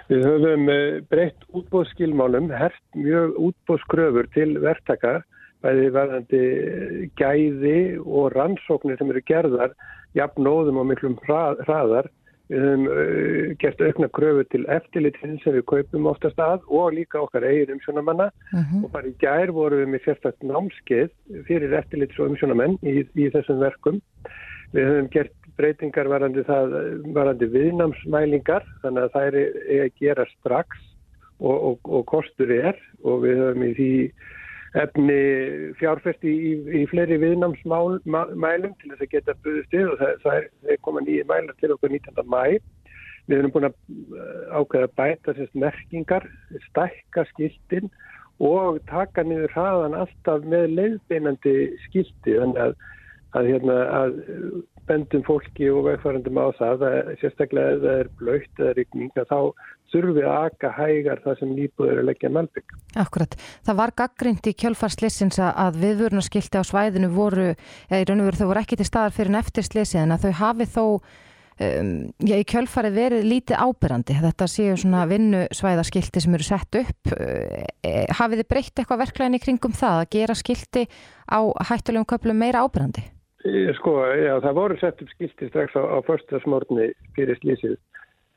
[0.08, 5.20] Við höfum eh, breytt útbóðskilmálum, hert mjög útbóðskröfur til verktakar,
[5.60, 6.44] bæði verðandi
[7.18, 9.74] gæði og rannsóknir sem eru gerðar,
[10.16, 12.08] jafnóðum og miklum hraðar.
[12.48, 17.20] Við höfum uh, gert aukna kröfu til eftirlitinn sem við kaupum oftast að og líka
[17.20, 18.64] okkar eigin umsjónamanna uh Mhm.
[18.64, 18.84] -huh.
[18.84, 21.10] og bara í gær vorum við með sérstaklega námskeið
[21.46, 24.00] fyrir eftirlits og umsjónamenn í, í þessum verkum.
[24.72, 26.74] Við höfum gert breytingar varandi, það,
[27.12, 29.36] varandi viðnámsmælingar þannig að það er
[29.84, 30.68] að gera strax
[31.40, 33.92] og, og, og kostur er og við höfum í því
[34.76, 35.20] efni
[35.78, 36.50] fjárfesti í,
[36.80, 41.04] í fleiri viðnámsmælum til þess að geta buðist við og það, það er, er koma
[41.04, 42.28] nýja mælar til okkur 19.
[42.28, 42.42] mæ.
[43.28, 43.74] Við höfum búin að
[44.56, 46.24] ákveða bæta sérst merkingar,
[46.70, 47.90] stækka skiltin
[48.40, 51.54] og taka niður hraðan alltaf með leiðbeinandi
[51.88, 52.76] skilti þannig að,
[53.36, 54.20] að, hérna, að
[54.88, 59.40] bendum fólki og vegfærandum á það að sérstaklega ef það er blöytt eða rigning þá
[59.92, 62.74] þurfum við að aka hægar það sem nýbúður að leggja malbygg.
[63.00, 63.36] Akkurat.
[63.66, 67.48] Það var gaggrind í kjölfarslissins að viðvörunarskilti á svæðinu voru,
[67.88, 70.14] eða í raun og veru þau voru ekki til staðar fyrir en eftir slissi en
[70.14, 74.18] að þau hafi þó um, já, í kjölfarið verið lítið ábyrrandi.
[74.24, 77.12] Þetta séu svona vinnusvæðaskilti sem eru sett upp.
[77.12, 80.88] Uh, hafið þið breytt eitthvað verklæðin í kringum það að gera skilti
[81.28, 83.08] á hættulegum köplum meira ábyrrandi?
[83.78, 85.98] Sko, já, það voru sett upp skilti strax á, á.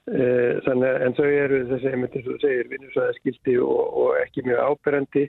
[0.09, 5.27] Þannig en þau eru þessi, eins og segir, vinnusvæða skilti og, og ekki mjög áberandi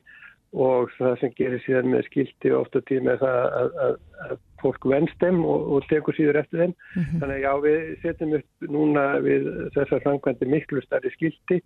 [0.52, 3.94] og það sem gerir síðan með skilti ofta tíma er það að, að,
[4.26, 6.74] að fólk venst þeim og, og tekur síður eftir þeim.
[6.74, 7.22] Mm -hmm.
[7.22, 11.62] Þannig að já, við setjum upp núna við þessar framkvæmdi miklu starri skilti,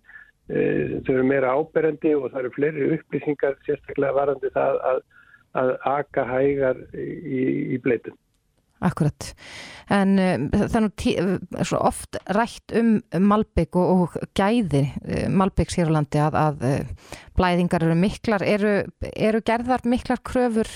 [0.47, 0.61] e,
[1.03, 5.03] þau eru meira áberandi og það eru fleiri upplýsingar sérstaklega varandi það að,
[5.63, 7.43] að aka hægar í,
[7.75, 8.15] í bleitum.
[8.85, 9.31] Akkurat,
[9.89, 11.05] en um, þannig
[11.65, 16.67] svo oft rætt um Malbygg og, og gæði uh, Malbyggs hér á landi að, að
[16.69, 18.75] uh, blæðingar eru miklar, eru,
[19.15, 20.69] eru gerðar miklar kröfur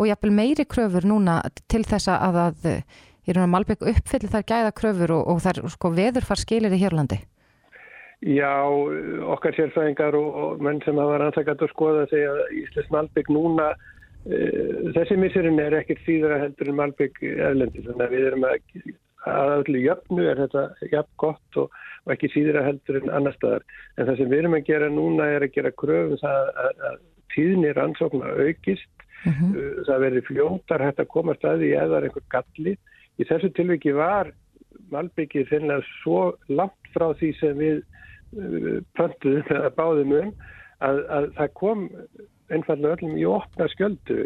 [0.00, 5.12] og jafnvel meiri kröfur núna til þess að, að uh, Malbygg uppfyllir þær gæða kröfur
[5.18, 7.20] og, og þær sko, veður far skilir í hér á landi?
[8.22, 8.54] Já,
[9.34, 13.72] okkar sérfæðingar og, og menn sem hafa rannsakað og skoða segja að Íslands Malbygg núna
[14.22, 18.58] þessi missurinn er ekkert síðra heldur en Malbygg erlendi þannig að við erum að
[19.28, 23.64] að öllu jöfnu er þetta jöfn gott og, og ekki síðra heldur en annar staðar.
[23.96, 26.98] En það sem við erum að gera núna er að gera kröfum það að, að
[27.34, 28.90] tíðni rannsóknar aukist.
[29.22, 29.84] Uh -huh.
[29.86, 32.72] það verður fljótar hægt að koma staði í eðar einhver galli.
[33.22, 34.32] Í þessu tilviki var
[34.90, 37.78] Malbyggið þennilega svo langt frá því sem við
[38.34, 40.32] uh, pöntuðum eða báðum um
[40.82, 41.86] að, að það kom
[42.52, 44.18] einfallega öllum í opna skjöldu,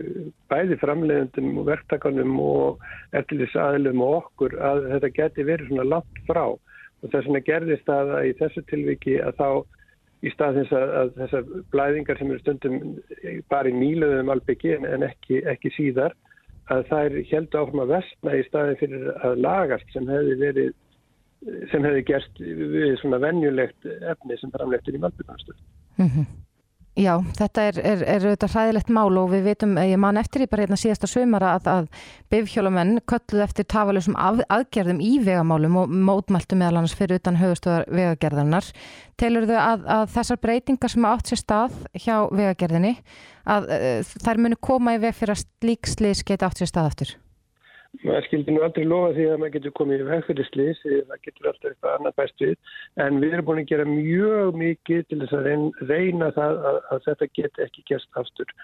[0.51, 2.87] bæði framleiðendum og verktakanum og
[3.17, 8.13] eftirlisaðilum og okkur að þetta geti verið svona langt frá og þess vegna gerðist að
[8.25, 9.49] í þessu tilviki að þá
[10.25, 12.79] í stað þess að, að þessar blæðingar sem eru stundum
[13.53, 16.17] bara í nýluðum albyggi en, ekki, ekki síðar
[16.73, 20.73] að það er heldur áfram að vestna í staði fyrir að lagast sem hefði verið
[21.71, 25.59] sem hefði gerst við svona venjulegt efni sem framlegtir í malbygganstöð.
[26.01, 26.46] Mm -hmm.
[26.97, 30.49] Já, þetta er, er, er auðvitað hræðilegt mál og við veitum, ég man eftir í
[30.49, 31.89] bara hérna síðasta sömara að, að
[32.33, 38.71] bifhjólumenn kölluð eftir tafalusum aðgerðum í vegamálum og mótmæltu meðal annars fyrir utan höfustöðar vegagerðarnar.
[39.21, 42.95] Telur þau að, að þessar breytingar sem átt sér stað hjá vegagerðinni,
[43.45, 46.93] að, að eh, þær munu koma í veg fyrir að slíkslis geta átt sér stað
[46.95, 47.17] aftur?
[48.03, 51.71] Maður skildi nú aldrei lofa því að maður getur komið í vegfyrirslýs það getur alltaf
[51.71, 52.55] eitthvað annað bæst við.
[53.07, 55.49] En við erum búin að gera mjög mikið til þess að
[55.91, 58.55] reyna það að, að þetta get ekki gerst aftur.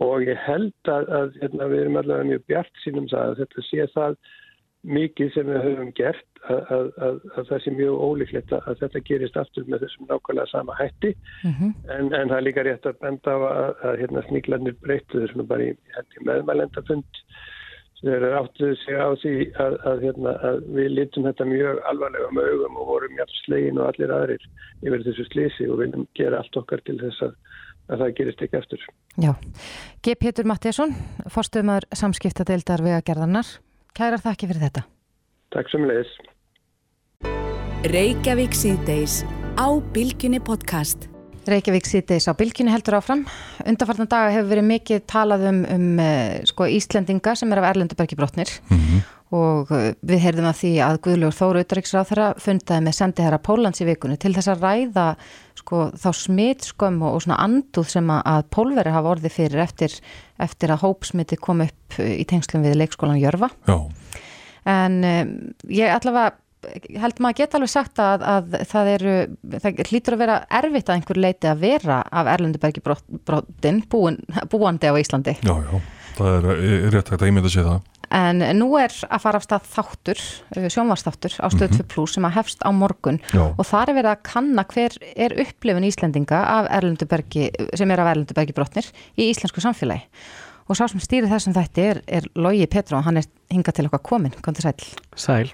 [0.00, 3.66] Og ég held að, að hérna, við erum allavega mjög bjart sínum það að þetta
[3.68, 4.20] sé það
[4.80, 7.18] mikið sem við höfum gert að, að
[7.50, 11.12] það sé mjög ólíklegt að þetta gerist aftur með þessum nákvæmlega sama hætti.
[11.44, 11.74] Mm -hmm.
[11.96, 13.38] en, en það er líka rétt að benda á
[13.84, 17.24] að hérna, sníklanir breytu þessum bara í, í meðmælendafund
[18.04, 22.48] þeir áttuðu sig á því að, að, hérna, að við litum þetta mjög alvarlega með
[22.54, 24.46] augum og vorum mjög slegin og allir aðrir
[24.80, 27.36] yfir þessu slísi og viljum gera allt okkar til þess að,
[27.90, 28.88] að það gerist ekki eftir.
[29.20, 29.32] Já.
[30.00, 30.16] G.
[30.24, 30.96] Pétur Mattiasson,
[31.28, 33.54] fórstuðumar samskiptadeildar vegagerðarnar.
[33.96, 34.86] Kærar þakki fyrir þetta.
[35.52, 36.16] Takk sem leiðis.
[37.90, 39.22] Reykjavík síðdeis
[39.60, 41.10] á Bilginni podcast.
[41.50, 43.24] Reykjavík sýtis á bylkinu heldur áfram.
[43.66, 48.18] Undarfartan daga hefur verið mikið talað um, um eh, sko, Íslendinga sem er af Erlendubergi
[48.18, 49.04] brotnir mm -hmm.
[49.36, 53.80] og eh, við heyrðum að því að Guðljóður Þóru Uttaríksráð þeirra fundaði með sendiherra Pólans
[53.80, 55.06] í vikunni til þess að ræða
[55.54, 60.00] sko, þá smitskömm og, og svona anduð sem að pólveri hafa orðið fyrir eftir,
[60.38, 63.50] eftir að hópsmiti kom upp í tengslum við leikskólan Jörfa.
[63.66, 63.90] Já.
[64.64, 66.36] En um, ég allavega
[67.02, 69.14] held maður geta alveg sagt að, að það eru,
[69.62, 74.94] það hlýtur að vera erfitt að einhver leiti að vera af Erlendubergi brottin búandi á
[75.00, 75.38] Íslandi.
[75.46, 75.80] Já, já,
[76.18, 77.88] það er rétt að ímynda sér það.
[78.10, 80.20] En nú er að fara af stað þáttur,
[80.56, 82.12] uh, sjónvarsþáttur á stöð 2 mm -hmm.
[82.14, 83.54] sem að hefst á morgun já.
[83.54, 86.38] og það er verið að kanna hver er upplifin Íslendinga
[87.74, 88.86] sem er af Erlendubergi brotnir
[89.16, 90.02] í íslensku samfélagi.
[90.66, 93.86] Og sá sem stýrir þessum þætti er, er Lógi Petró og hann er hingað til
[93.86, 94.74] okkar komin, kom til sæl.
[95.16, 95.52] Sæl.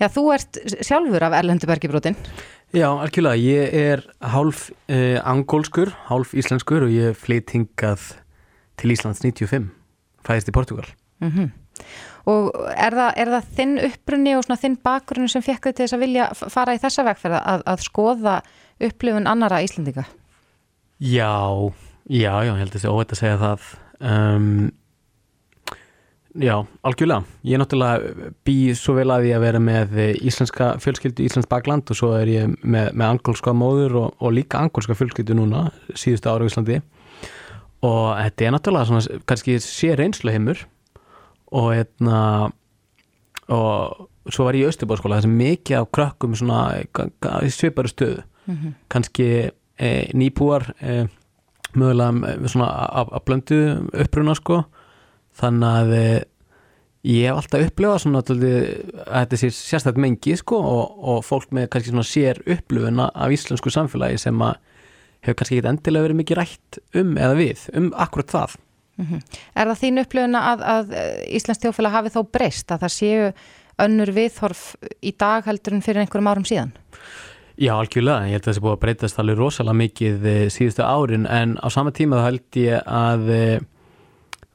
[0.00, 2.16] Já, þú ert sjálfur af Erlendubergibrótin.
[2.72, 3.36] Já, algjörlega.
[3.36, 8.14] Ég er hálf eh, angólskur, hálf íslenskur og ég flytt hingað
[8.80, 9.68] til Íslands 95,
[10.24, 10.88] fæðist í Portugal.
[11.20, 11.50] Mm -hmm.
[12.30, 15.96] Og er það, er það þinn upprunni og þinn bakgrunni sem fekk þau til þess
[15.96, 18.42] að vilja fara í þessa vegferða að, að skoða
[18.80, 20.04] upplifun annara Íslandinga?
[21.02, 21.72] Já,
[22.06, 23.60] já, já, ég held að það sé óveit að segja það.
[24.00, 24.70] Um,
[26.40, 27.26] Já, algjörlega.
[27.44, 31.90] Ég er náttúrulega býð svo vel að ég að vera með íslenska fjölskyldu, íslensk bakland
[31.92, 36.32] og svo er ég með, með angolska móður og, og líka angolska fjölskyldu núna síðustu
[36.32, 36.80] ára í Íslandi
[37.84, 40.64] og þetta er náttúrulega svona, kannski sé reynslu heimur
[41.52, 42.18] og hérna
[43.52, 46.60] og svo var ég í Östubáskóla þess að mikið af krökkum svona
[47.50, 48.72] svipari stöðu mm -hmm.
[48.88, 51.08] kannski e, nýbúar e,
[51.74, 54.64] mögulega svona að blöndu uppruna sko
[55.38, 56.18] þannig að eh,
[57.08, 61.70] ég hef alltaf upplifað svona að þetta sé sérstaklega mengi sko og, og fólk með
[61.72, 64.60] kannski svona sér upplifuna af íslensku samfélagi sem að
[65.22, 68.54] hefur kannski ekkit endilega verið mikið rætt um eða við, um akkurat það
[68.98, 69.20] mm -hmm.
[69.54, 70.94] Er það þín upplifuna að, að
[71.26, 73.32] Íslands þjófélag hafi þó breyst að það séu
[73.82, 74.62] önnur viðhorf
[75.02, 76.72] í dag heldur en fyrir einhverjum árum síðan?
[77.60, 80.82] Já, algjörlega, ég held að það sé búið að breytast alveg rosalega mikið eh, síðustu
[80.82, 83.60] árin en á sama tíma þá held ég að eh,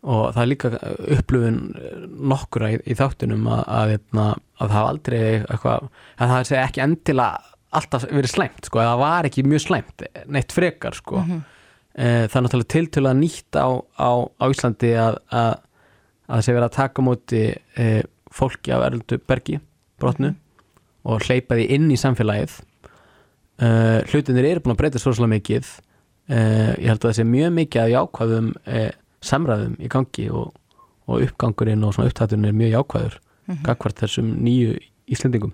[0.03, 0.71] og það er líka
[1.17, 1.59] upplöfun
[2.31, 5.87] nokkura í, í þáttunum að, að, hérna, að, að það hafa aldrei eitthvað,
[6.17, 10.53] að það sé ekki endilega alltaf verið slæmt sko, það var ekki mjög slæmt, neitt
[10.55, 11.41] frekar sko mm -hmm.
[11.97, 13.67] það er náttúrulega tiltölu að nýtt á,
[13.99, 15.17] á, á Íslandi að
[16.27, 19.59] það sé verið að taka móti e, fólki af erldu bergi
[19.99, 21.11] brotnu mm -hmm.
[21.11, 22.61] og hleypa því inn í samfélagið
[23.59, 23.67] e,
[24.11, 25.65] hlutinir eru búin að breyta svo svolítið mikið
[26.29, 26.37] e,
[26.83, 28.53] ég held að það sé mjög mikið að jákvæðum
[29.25, 30.53] samræðum í gangi og,
[31.07, 33.63] og uppgangurinn og svona upptætturinn er mjög jákvæður mm -hmm.
[33.65, 35.53] gagvart þessum nýju Íslendingum.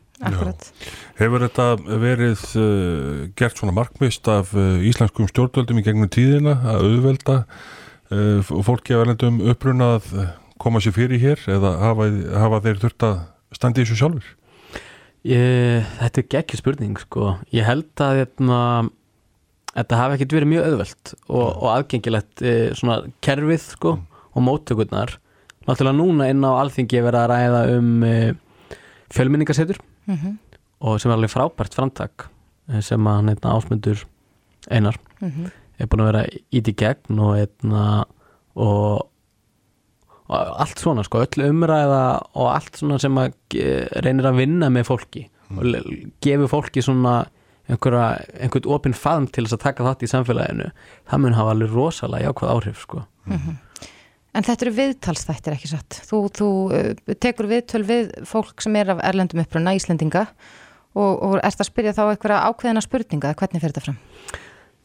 [1.20, 1.66] Hefur þetta
[2.02, 7.36] verið uh, gert svona markmist af uh, íslenskum stjórnvöldum í gegnum tíðina að auðvelda
[8.10, 10.10] uh, fólki að verðendum uppruna að
[10.58, 13.22] koma sér fyrir hér eða hafa, hafa þeir þurft að
[13.54, 14.34] standi í þessu sjálfur?
[15.24, 17.36] Ég, þetta er ekki spurning sko.
[17.54, 18.60] Ég held að, hérna,
[19.74, 23.94] þetta hafi ekkert verið mjög auðvelt og, og aðgengilegt e, svona kerfið sko
[24.34, 25.16] og móttökurnar
[25.68, 28.16] náttúrulega núna inn á alþingi er verið að ræða um e,
[29.14, 30.34] fjölminningasetur Mhm.
[30.84, 32.26] og sem er alveg frábært framtak
[32.68, 34.02] e, sem að hann heitna ásmundur
[34.70, 35.46] einar Mhm.
[35.80, 38.06] er búin að vera ít í gegn og einna
[38.56, 39.08] og,
[40.28, 42.02] og allt svona sko, öll umræða
[42.36, 43.34] og allt svona sem að
[44.04, 45.24] reynir að vinna með fólki
[45.56, 47.26] og le- gefur fólki svona
[47.78, 50.72] einhvern opinn faðm til þess að taka þátt í samfélaginu
[51.10, 53.04] það mun hafa alveg rosalega jákvæð áhrif sko.
[54.34, 56.00] En þetta eru viðtalsþættir ekki satt.
[56.10, 60.24] Þú, þú uh, tekur viðtöl við fólk sem er af erlendum uppruna Íslendinga
[60.98, 64.00] og, og ert að spyrja þá eitthvað ákveðina spurninga, hvernig fyrir þetta fram?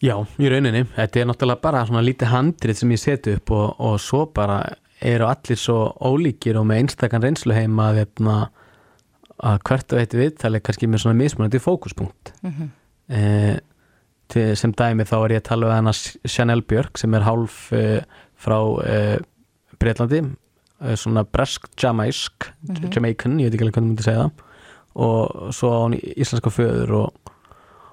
[0.04, 3.80] Já, í rauninni, þetta er náttúrulega bara svona lítið handrið sem ég seti upp og,
[3.82, 4.60] og svo bara
[5.00, 8.36] eru allir svo ólíkir og með einstakann reynsluheim að, hérna,
[9.48, 12.74] að hvert og eitt viðtali er kannski með svona mismunandi fókuspunkt Mhm.
[13.08, 13.56] Eh,
[14.28, 15.94] til, sem dæmi þá er ég að tala við hana
[16.28, 18.02] Chanel Björk sem er hálf eh,
[18.38, 19.16] frá eh,
[19.80, 22.90] Breitlandi eh, svona bresk jamaisk Mhm.
[22.92, 24.44] Jamaican, ég veit ekki alveg hvernig myndi segja það.
[24.98, 27.32] Og svo á hún íslenska föður og,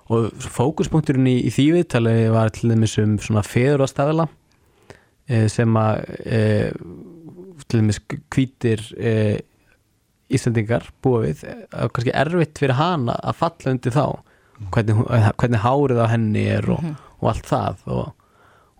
[0.09, 4.25] og fókuspunkturinn í, í því viðtali var til dæmis um svona feðurastafila
[5.29, 6.71] eh, sem að eh,
[7.69, 8.01] til dæmis
[8.33, 9.37] hvítir eh,
[10.33, 11.43] Íslandingar búa við.
[11.71, 14.05] Kannski erfitt fyrir hana að falla undir þá
[14.71, 14.95] hvernig,
[15.37, 16.95] hvernig hárið á henni er og, Mhm.
[17.21, 18.13] og allt það og,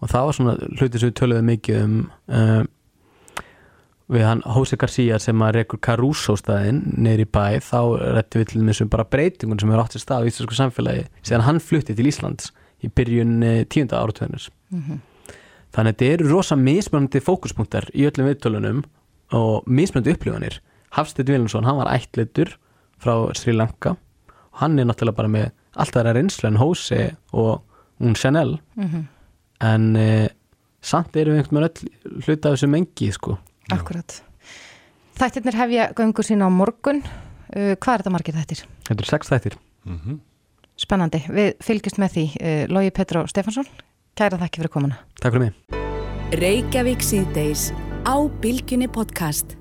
[0.02, 1.98] og það var svona hluti sem við töluðum mikið um
[2.28, 2.68] um,
[4.14, 7.80] við hann Jose Garcia sem að rekur Caruso staðinn neyri bæ þá
[8.20, 11.08] rætti við til dæmis um bara breytingun sem er átt í stað í íslensku samfélagi
[11.26, 12.52] síðan hann flutti til Íslands
[12.86, 15.00] í byrjun eh, tíunda áratöðunus Mhm.
[15.74, 18.84] þannig að þetta eru rosa mismunandi fókuspunktar í öllum viðtölunum
[19.34, 20.60] og mismunandi upplifanir
[20.96, 22.54] Hafstedt Viljánsson, hann var ættleitur
[23.02, 27.62] frá Sri Lanka og hann er náttúrulega bara með allt aðra reynslu en Jose og
[28.02, 29.08] hún Chanel Mhm.
[29.62, 30.28] en eh,
[30.82, 33.38] samt erum við einhvern veginn öll hluta af þessu mengi sko
[33.72, 34.22] Akkurat.
[35.18, 37.00] Þættirnir hefja göngur sína á morgun.
[37.56, 38.62] Uh, hvað er þetta margir þættir?
[38.86, 39.56] Þetta eru sex þættir
[40.78, 41.22] Spennandi.
[41.32, 42.26] Við fylgjumst með því.
[42.36, 43.66] Uh, Lógi Petró Stefansson,
[44.18, 44.98] kæra þakki fyrir komuna.
[45.22, 45.54] Takk fyrir mig
[46.36, 47.70] Reykjavík síðdeis
[48.06, 49.56] á Bilginni podcast.